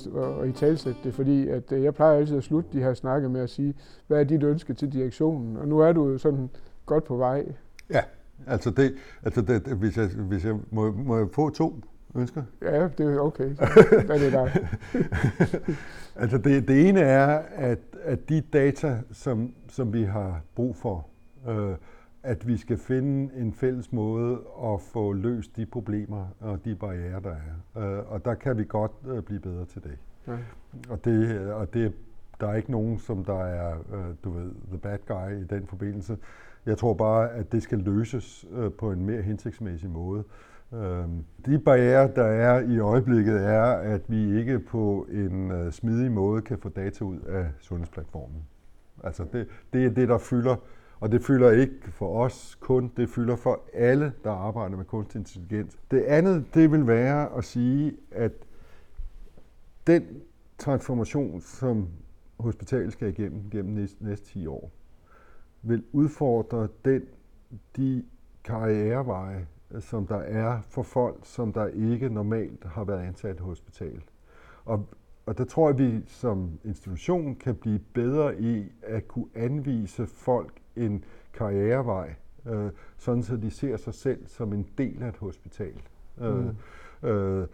at 0.42 0.50
i 0.50 0.52
talsætte 0.52 1.00
det, 1.04 1.14
fordi 1.14 1.48
at 1.48 1.72
øh, 1.72 1.84
jeg 1.84 1.94
plejer 1.94 2.18
altid 2.18 2.38
at 2.38 2.44
slutte 2.44 2.70
de 2.74 2.80
her 2.80 2.94
snakke 2.94 3.30
med 3.30 3.42
at 3.42 3.50
sige, 3.50 3.74
hvad 4.08 4.20
er 4.20 4.24
dit 4.24 4.44
ønske 4.44 4.74
til 4.74 4.94
direktionen? 4.94 5.58
Og 5.58 5.68
nu 5.68 5.80
er 5.80 5.92
du 5.92 6.10
jo 6.10 6.18
sådan 6.18 6.50
godt 6.86 7.04
på 7.04 7.18
vej. 7.18 7.46
Ja, 7.90 8.02
altså 8.48 8.72
det, 8.72 8.96
altså 9.24 9.42
det, 9.42 9.62
hvis, 9.62 9.98
jeg, 9.98 10.08
hvis 10.08 10.46
jeg 10.46 10.56
må, 10.72 10.92
må 10.92 11.18
jeg 11.18 11.28
få 11.34 11.50
to 11.50 11.82
ønsker? 12.18 12.44
Ja, 12.62 12.88
det 12.88 13.16
er 13.16 13.20
okay. 13.20 13.50
Hvad 14.06 14.16
er 14.16 14.20
det 14.20 14.32
dig? 14.32 14.68
altså 16.22 16.38
det, 16.38 16.68
det 16.68 16.90
ene 16.90 17.00
er, 17.00 17.42
at, 17.56 17.80
at 18.04 18.30
de 18.30 18.42
data, 18.42 18.98
som, 19.12 19.54
som 19.68 19.94
vi 19.94 20.04
har 20.04 20.42
brug 20.56 20.76
for, 20.76 21.08
øh, 21.48 21.76
at 22.24 22.48
vi 22.48 22.58
skal 22.58 22.78
finde 22.78 23.34
en 23.36 23.54
fælles 23.54 23.92
måde 23.92 24.40
at 24.64 24.82
få 24.82 25.14
løst 25.14 25.56
de 25.56 25.66
problemer 25.66 26.28
og 26.40 26.66
de 26.66 26.76
barriere, 26.76 27.22
der 27.22 27.36
er. 27.76 28.00
Øh, 28.00 28.12
og 28.12 28.26
der 28.26 28.34
kan 28.34 28.58
vi 28.58 28.66
godt 28.66 28.92
øh, 29.08 29.24
blive 29.24 29.40
bedre 29.40 29.66
til 29.66 29.84
det. 29.84 29.98
Ja. 30.28 30.38
Og, 30.90 31.06
det, 31.06 31.50
og 31.52 31.74
det, 31.74 31.94
der 32.40 32.48
er 32.48 32.56
ikke 32.56 32.72
nogen, 32.72 33.00
som 33.00 33.26
der 33.26 33.40
er, 33.40 33.78
øh, 33.94 34.16
du 34.24 34.30
ved, 34.30 34.52
the 34.68 34.78
bad 34.78 34.98
guy 35.08 35.42
i 35.42 35.44
den 35.44 35.68
forbindelse. 35.68 36.18
Jeg 36.66 36.78
tror 36.78 36.94
bare, 36.94 37.32
at 37.32 37.52
det 37.52 37.64
skal 37.64 37.80
løses 37.80 38.46
øh, 38.52 38.72
på 38.72 38.92
en 38.92 39.06
mere 39.06 39.22
hensigtsmæssig 39.22 39.90
måde. 39.90 40.24
Øhm, 40.74 41.26
de 41.46 41.60
barriere, 41.60 42.12
der 42.16 42.24
er 42.24 42.60
i 42.60 42.80
øjeblikket, 42.80 43.46
er, 43.46 43.64
at 43.64 44.02
vi 44.08 44.40
ikke 44.40 44.60
på 44.60 45.08
en 45.12 45.52
øh, 45.52 45.72
smidig 45.72 46.12
måde 46.12 46.42
kan 46.42 46.58
få 46.58 46.70
data 46.70 47.04
ud 47.04 47.20
af 47.20 47.50
sundhedsplatformen. 47.60 48.44
Altså 49.04 49.26
det, 49.34 49.48
det 49.74 49.86
er 49.86 49.90
det, 49.90 50.08
der 50.08 50.18
fylder, 50.18 50.56
og 51.00 51.12
det 51.12 51.22
fylder 51.22 51.52
ikke 51.52 51.92
for 51.92 52.20
os 52.24 52.58
kun, 52.62 52.92
det 52.98 53.10
fylder 53.10 53.36
for 53.36 53.62
alle, 53.74 54.14
der 54.24 54.32
arbejder 54.32 54.78
med 54.78 54.86
kunstig 54.86 55.20
intelligens. 55.20 55.78
Det 55.92 56.02
andet, 56.02 56.46
det 56.54 56.72
vil 56.72 56.88
være 56.88 57.38
at 57.38 57.44
sige, 57.44 57.98
at 58.12 58.32
den 59.88 60.22
transformation, 60.58 61.42
som 61.42 61.88
hospitalet 62.40 62.94
skal 62.94 63.08
igennem 63.10 63.50
gennem 63.50 63.74
næste, 63.74 64.06
næste 64.06 64.26
10 64.26 64.48
år, 64.48 64.72
vil 65.62 65.84
udfordre 65.92 66.68
den, 66.86 67.04
de 67.78 68.04
karriereveje, 68.44 69.48
som 69.80 70.08
der 70.08 70.18
er 70.18 70.62
for 70.70 70.84
folk, 70.84 71.20
som 71.24 71.54
der 71.54 71.68
ikke 71.68 72.10
normalt 72.10 72.64
har 72.64 72.84
været 72.84 73.08
ansat 73.08 73.36
i 73.40 73.42
hospital. 73.42 74.02
Og, 74.66 74.88
og 75.26 75.38
der 75.38 75.44
tror 75.44 75.70
jeg, 75.70 75.80
at 75.80 75.94
vi 75.94 76.04
som 76.08 76.60
institution 76.64 77.36
kan 77.36 77.56
blive 77.56 77.80
bedre 77.94 78.42
i 78.42 78.72
at 78.82 79.08
kunne 79.08 79.30
anvise 79.36 80.08
folk 80.08 80.54
en 80.76 81.04
karrierevej, 81.34 82.16
øh, 82.46 82.72
sådan 82.98 83.24
så 83.24 83.38
de 83.38 83.52
ser 83.52 83.78
sig 83.78 83.94
selv 83.94 84.28
som 84.28 84.54
en 84.54 84.68
del 84.78 85.04
af 85.04 85.10
et 85.10 85.18
hospital. 85.18 85.82
Øh, 86.22 86.46
mm. 86.46 87.10
Øh, 87.10 87.48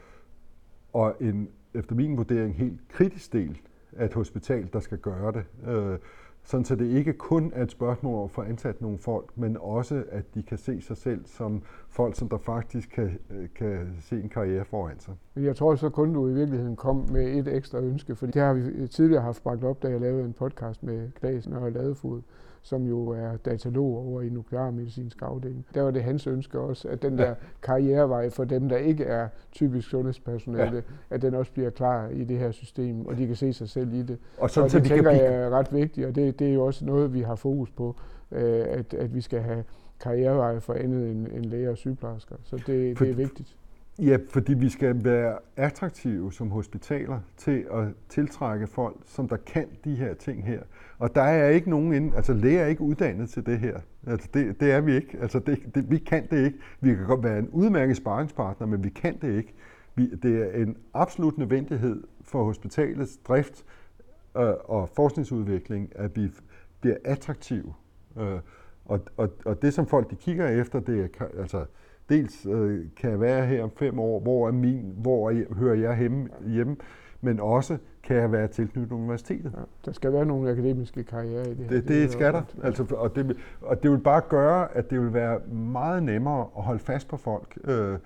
og 0.93 1.15
en, 1.19 1.49
efter 1.73 1.95
min 1.95 2.17
vurdering, 2.17 2.55
helt 2.55 2.87
kritisk 2.89 3.33
del 3.33 3.61
af 3.91 4.05
et 4.05 4.13
hospital, 4.13 4.69
der 4.73 4.79
skal 4.79 4.97
gøre 4.97 5.31
det. 5.31 5.45
Øh, 5.67 5.99
sådan 6.43 6.65
så 6.65 6.75
det 6.75 6.85
ikke 6.85 7.13
kun 7.13 7.51
er 7.55 7.63
et 7.63 7.71
spørgsmål 7.71 8.15
om 8.15 8.23
at 8.23 8.31
få 8.31 8.41
ansat 8.41 8.81
nogle 8.81 8.97
folk, 8.97 9.37
men 9.37 9.57
også 9.59 10.03
at 10.09 10.35
de 10.35 10.43
kan 10.43 10.57
se 10.57 10.81
sig 10.81 10.97
selv 10.97 11.25
som 11.25 11.61
folk, 11.89 12.15
som 12.15 12.29
der 12.29 12.37
faktisk 12.37 12.89
kan, 12.89 13.19
øh, 13.29 13.47
kan 13.55 13.97
se 14.01 14.21
en 14.21 14.29
karriere 14.29 14.65
foran 14.65 14.99
sig. 14.99 15.13
Jeg 15.35 15.55
tror 15.55 15.75
så 15.75 15.89
kun 15.89 16.13
du 16.13 16.27
i 16.27 16.33
virkeligheden 16.33 16.75
kom 16.75 17.05
med 17.11 17.33
et 17.33 17.47
ekstra 17.47 17.79
ønske, 17.79 18.15
for 18.15 18.25
det 18.25 18.41
har 18.41 18.53
vi 18.53 18.87
tidligere 18.87 19.21
haft 19.21 19.43
bragt 19.43 19.63
op, 19.63 19.83
da 19.83 19.87
jeg 19.87 19.99
lavede 20.01 20.25
en 20.25 20.33
podcast 20.33 20.83
med 20.83 21.11
Klasen 21.11 21.53
og 21.53 21.71
Ladefod 21.71 22.21
som 22.63 22.83
jo 22.83 23.07
er 23.07 23.37
datalog 23.37 23.97
over 23.97 24.21
i 24.21 24.29
nuklearmedicinsk 24.29 25.21
afdeling. 25.21 25.65
Der 25.73 25.81
var 25.81 25.91
det 25.91 26.03
hans 26.03 26.27
ønske 26.27 26.59
også, 26.59 26.87
at 26.87 27.01
den 27.01 27.17
der 27.17 27.35
karrierevej 27.61 28.29
for 28.29 28.43
dem, 28.43 28.69
der 28.69 28.77
ikke 28.77 29.03
er 29.03 29.27
typisk 29.51 29.89
sundhedspersonale, 29.89 30.75
ja. 30.75 30.81
at 31.09 31.21
den 31.21 31.33
også 31.33 31.51
bliver 31.51 31.69
klar 31.69 32.07
i 32.09 32.23
det 32.23 32.39
her 32.39 32.51
system, 32.51 33.05
og 33.05 33.17
de 33.17 33.27
kan 33.27 33.35
se 33.35 33.53
sig 33.53 33.69
selv 33.69 33.93
i 33.93 34.01
det. 34.01 34.17
Og, 34.37 34.49
sådan, 34.49 34.63
og 34.63 34.71
det 34.71 34.71
så 34.71 34.79
de 34.79 34.89
tænker 34.95 35.11
kan 35.11 35.21
jeg 35.21 35.33
er 35.33 35.49
ret 35.49 35.73
vigtigt, 35.73 36.07
og 36.07 36.15
det, 36.15 36.39
det 36.39 36.49
er 36.49 36.53
jo 36.53 36.65
også 36.65 36.85
noget, 36.85 37.13
vi 37.13 37.21
har 37.21 37.35
fokus 37.35 37.71
på, 37.71 37.95
øh, 38.31 38.65
at, 38.67 38.93
at 38.93 39.15
vi 39.15 39.21
skal 39.21 39.41
have 39.41 39.63
karriereveje 39.99 40.61
for 40.61 40.73
andet 40.73 41.11
end, 41.11 41.27
end 41.27 41.45
læger 41.45 41.69
og 41.69 41.77
sygeplejersker. 41.77 42.35
Så 42.43 42.55
det, 42.67 42.97
for, 42.97 43.05
det 43.05 43.11
er 43.11 43.15
vigtigt. 43.15 43.57
Ja, 43.99 44.17
fordi 44.29 44.53
vi 44.53 44.69
skal 44.69 45.03
være 45.03 45.37
attraktive 45.55 46.33
som 46.33 46.51
hospitaler 46.51 47.19
til 47.37 47.65
at 47.71 47.87
tiltrække 48.09 48.67
folk, 48.67 48.97
som 49.05 49.27
der 49.27 49.37
kan 49.37 49.67
de 49.83 49.95
her 49.95 50.13
ting 50.13 50.45
her. 50.45 50.61
Og 50.97 51.15
der 51.15 51.21
er 51.21 51.49
ikke 51.49 51.69
nogen 51.69 51.93
inden, 51.93 52.13
altså 52.13 52.33
læger 52.33 52.61
er 52.61 52.67
ikke 52.67 52.81
uddannet 52.81 53.29
til 53.29 53.45
det 53.45 53.59
her. 53.59 53.79
Altså 54.07 54.29
det, 54.33 54.59
det 54.59 54.71
er 54.71 54.81
vi 54.81 54.95
ikke. 54.95 55.17
Altså 55.21 55.39
det, 55.39 55.75
det, 55.75 55.91
vi 55.91 55.97
kan 55.97 56.27
det 56.29 56.45
ikke. 56.45 56.57
Vi 56.81 56.95
kan 56.95 57.05
godt 57.05 57.23
være 57.23 57.39
en 57.39 57.49
udmærket 57.49 57.97
sparringspartner, 57.97 58.67
men 58.67 58.83
vi 58.83 58.89
kan 58.89 59.17
det 59.21 59.37
ikke. 59.37 59.53
Vi, 59.95 60.15
det 60.15 60.41
er 60.41 60.63
en 60.63 60.77
absolut 60.93 61.37
nødvendighed 61.37 62.03
for 62.21 62.43
hospitalets 62.43 63.17
drift 63.17 63.63
øh, 64.37 64.53
og 64.63 64.89
forskningsudvikling, 64.89 65.91
at 65.95 66.15
vi 66.15 66.31
bliver 66.81 66.97
attraktive. 67.05 67.73
Øh, 68.19 68.39
og, 68.85 68.99
og, 69.17 69.29
og 69.45 69.61
det, 69.61 69.73
som 69.73 69.87
folk 69.87 70.09
de 70.09 70.15
kigger 70.15 70.47
efter, 70.47 70.79
det 70.79 71.09
er 71.19 71.25
altså 71.39 71.65
dels 72.09 72.45
øh, 72.45 72.79
kan 72.97 73.09
jeg 73.09 73.19
være 73.21 73.45
her 73.45 73.63
om 73.63 73.71
fem 73.77 73.99
år, 73.99 74.19
hvor 74.19 74.47
er 74.47 74.51
min, 74.51 74.93
hvor 74.97 75.29
er, 75.29 75.53
hører 75.55 75.75
jeg 75.75 75.97
hjemme, 75.97 76.29
hjemme, 76.47 76.75
men 77.23 77.39
også 77.39 77.77
kan 78.03 78.15
jeg 78.15 78.31
være 78.31 78.47
tilknyttet 78.47 78.91
universitetet. 78.91 79.51
Ja, 79.57 79.61
der 79.85 79.91
skal 79.91 80.13
være 80.13 80.25
nogle 80.25 80.51
akademiske 80.51 81.03
karriere 81.03 81.47
i 81.47 81.49
det 81.49 81.57
her. 81.57 81.69
Det, 81.69 81.87
det, 81.87 81.87
det 81.87 82.11
skal 82.11 82.33
der. 82.33 82.41
Altså, 82.63 82.85
og, 82.91 83.15
det, 83.15 83.37
og 83.61 83.83
det 83.83 83.91
vil 83.91 83.99
bare 83.99 84.21
gøre, 84.29 84.77
at 84.77 84.89
det 84.89 85.01
vil 85.01 85.13
være 85.13 85.39
meget 85.49 86.03
nemmere 86.03 86.47
at 86.57 86.63
holde 86.63 86.79
fast 86.79 87.07
på 87.07 87.17
folk. 87.17 87.57
Øh, 87.63 87.97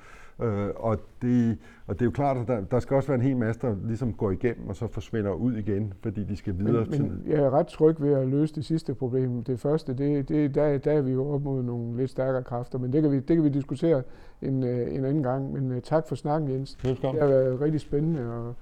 Øh, 0.42 0.70
og, 0.76 0.98
det, 1.22 1.58
og 1.88 1.94
det 1.96 2.02
er 2.02 2.06
jo 2.06 2.12
klart, 2.12 2.38
at 2.38 2.48
der, 2.48 2.62
der 2.62 2.80
skal 2.80 2.96
også 2.96 3.08
være 3.08 3.16
en 3.16 3.22
hel 3.22 3.38
masse, 3.38 3.62
der 3.62 3.76
ligesom 3.84 4.14
går 4.14 4.32
igennem 4.32 4.70
og 4.70 4.76
så 4.76 4.88
forsvinder 4.88 5.32
ud 5.32 5.54
igen, 5.54 5.94
fordi 6.02 6.24
de 6.24 6.36
skal 6.36 6.58
videre 6.58 6.86
men, 6.86 6.92
til... 6.92 7.04
Men 7.04 7.24
jeg 7.28 7.40
er 7.40 7.50
ret 7.50 7.68
tryg 7.68 8.02
ved 8.02 8.14
at 8.14 8.28
løse 8.28 8.56
det 8.56 8.66
sidste 8.66 8.94
problem. 8.94 9.44
Det 9.44 9.60
første, 9.60 9.94
det, 9.94 10.30
det, 10.30 10.56
der, 10.56 10.78
der 10.78 10.92
er 10.92 11.02
vi 11.02 11.12
jo 11.12 11.30
op 11.30 11.44
mod 11.44 11.64
nogle 11.64 11.98
lidt 11.98 12.12
stærkere 12.12 12.44
kræfter, 12.44 12.80
men 12.80 12.94
det 12.94 13.02
kan 13.02 13.12
vi, 13.12 13.16
det 13.20 13.36
kan 13.36 13.44
vi 13.44 13.50
diskutere 13.50 14.04
en, 14.42 14.64
øh, 14.64 14.96
en 14.96 15.06
anden 15.06 15.24
gang. 15.24 15.54
Men 15.54 15.72
uh, 15.72 15.80
tak 15.84 16.08
for 16.08 16.16
snakken, 16.16 16.52
Jens. 16.52 16.78
Velkommen. 16.84 17.22
Det 17.22 17.30
har 17.30 17.38
været 17.38 17.62
rigtig 17.62 17.82
spændende, 17.82 18.34
og, 18.34 18.56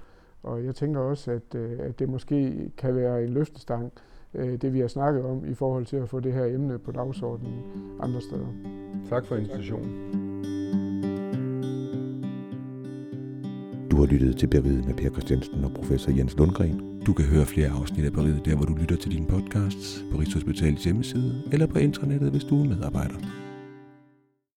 og 0.46 0.64
jeg 0.64 0.74
tænker 0.74 1.00
også, 1.00 1.30
at, 1.30 1.54
uh, 1.54 1.86
at 1.86 1.98
det 1.98 2.08
måske 2.08 2.70
kan 2.76 2.96
være 2.96 3.24
en 3.24 3.28
løftestang, 3.28 3.92
uh, 4.34 4.54
det 4.54 4.72
vi 4.74 4.80
har 4.80 4.88
snakket 4.88 5.24
om, 5.24 5.44
i 5.44 5.54
forhold 5.54 5.86
til 5.86 5.96
at 5.96 6.08
få 6.08 6.20
det 6.20 6.32
her 6.32 6.44
emne 6.44 6.78
på 6.78 6.92
dagsordenen 6.92 7.62
andre 8.00 8.20
steder. 8.20 8.46
Tak 9.08 9.26
for 9.26 9.36
invitationen. 9.36 10.12
Du 13.90 13.96
har 13.96 14.06
lyttet 14.06 14.36
til 14.36 14.46
Beriget 14.46 14.86
med 14.86 14.94
Per 14.94 15.10
Christiansen 15.10 15.64
og 15.64 15.70
professor 15.70 16.12
Jens 16.12 16.36
Lundgren. 16.36 17.02
Du 17.06 17.12
kan 17.12 17.24
høre 17.24 17.46
flere 17.46 17.68
afsnit 17.68 18.04
af 18.04 18.12
Beriget 18.12 18.44
der, 18.44 18.56
hvor 18.56 18.66
du 18.66 18.74
lytter 18.74 18.96
til 18.96 19.10
dine 19.10 19.26
podcasts, 19.26 20.04
på 20.12 20.18
Rigshospitalets 20.18 20.84
hjemmeside 20.84 21.42
eller 21.52 21.66
på 21.66 21.78
internettet, 21.78 22.30
hvis 22.30 22.44
du 22.44 22.62
er 22.62 22.68
medarbejder. 22.68 23.45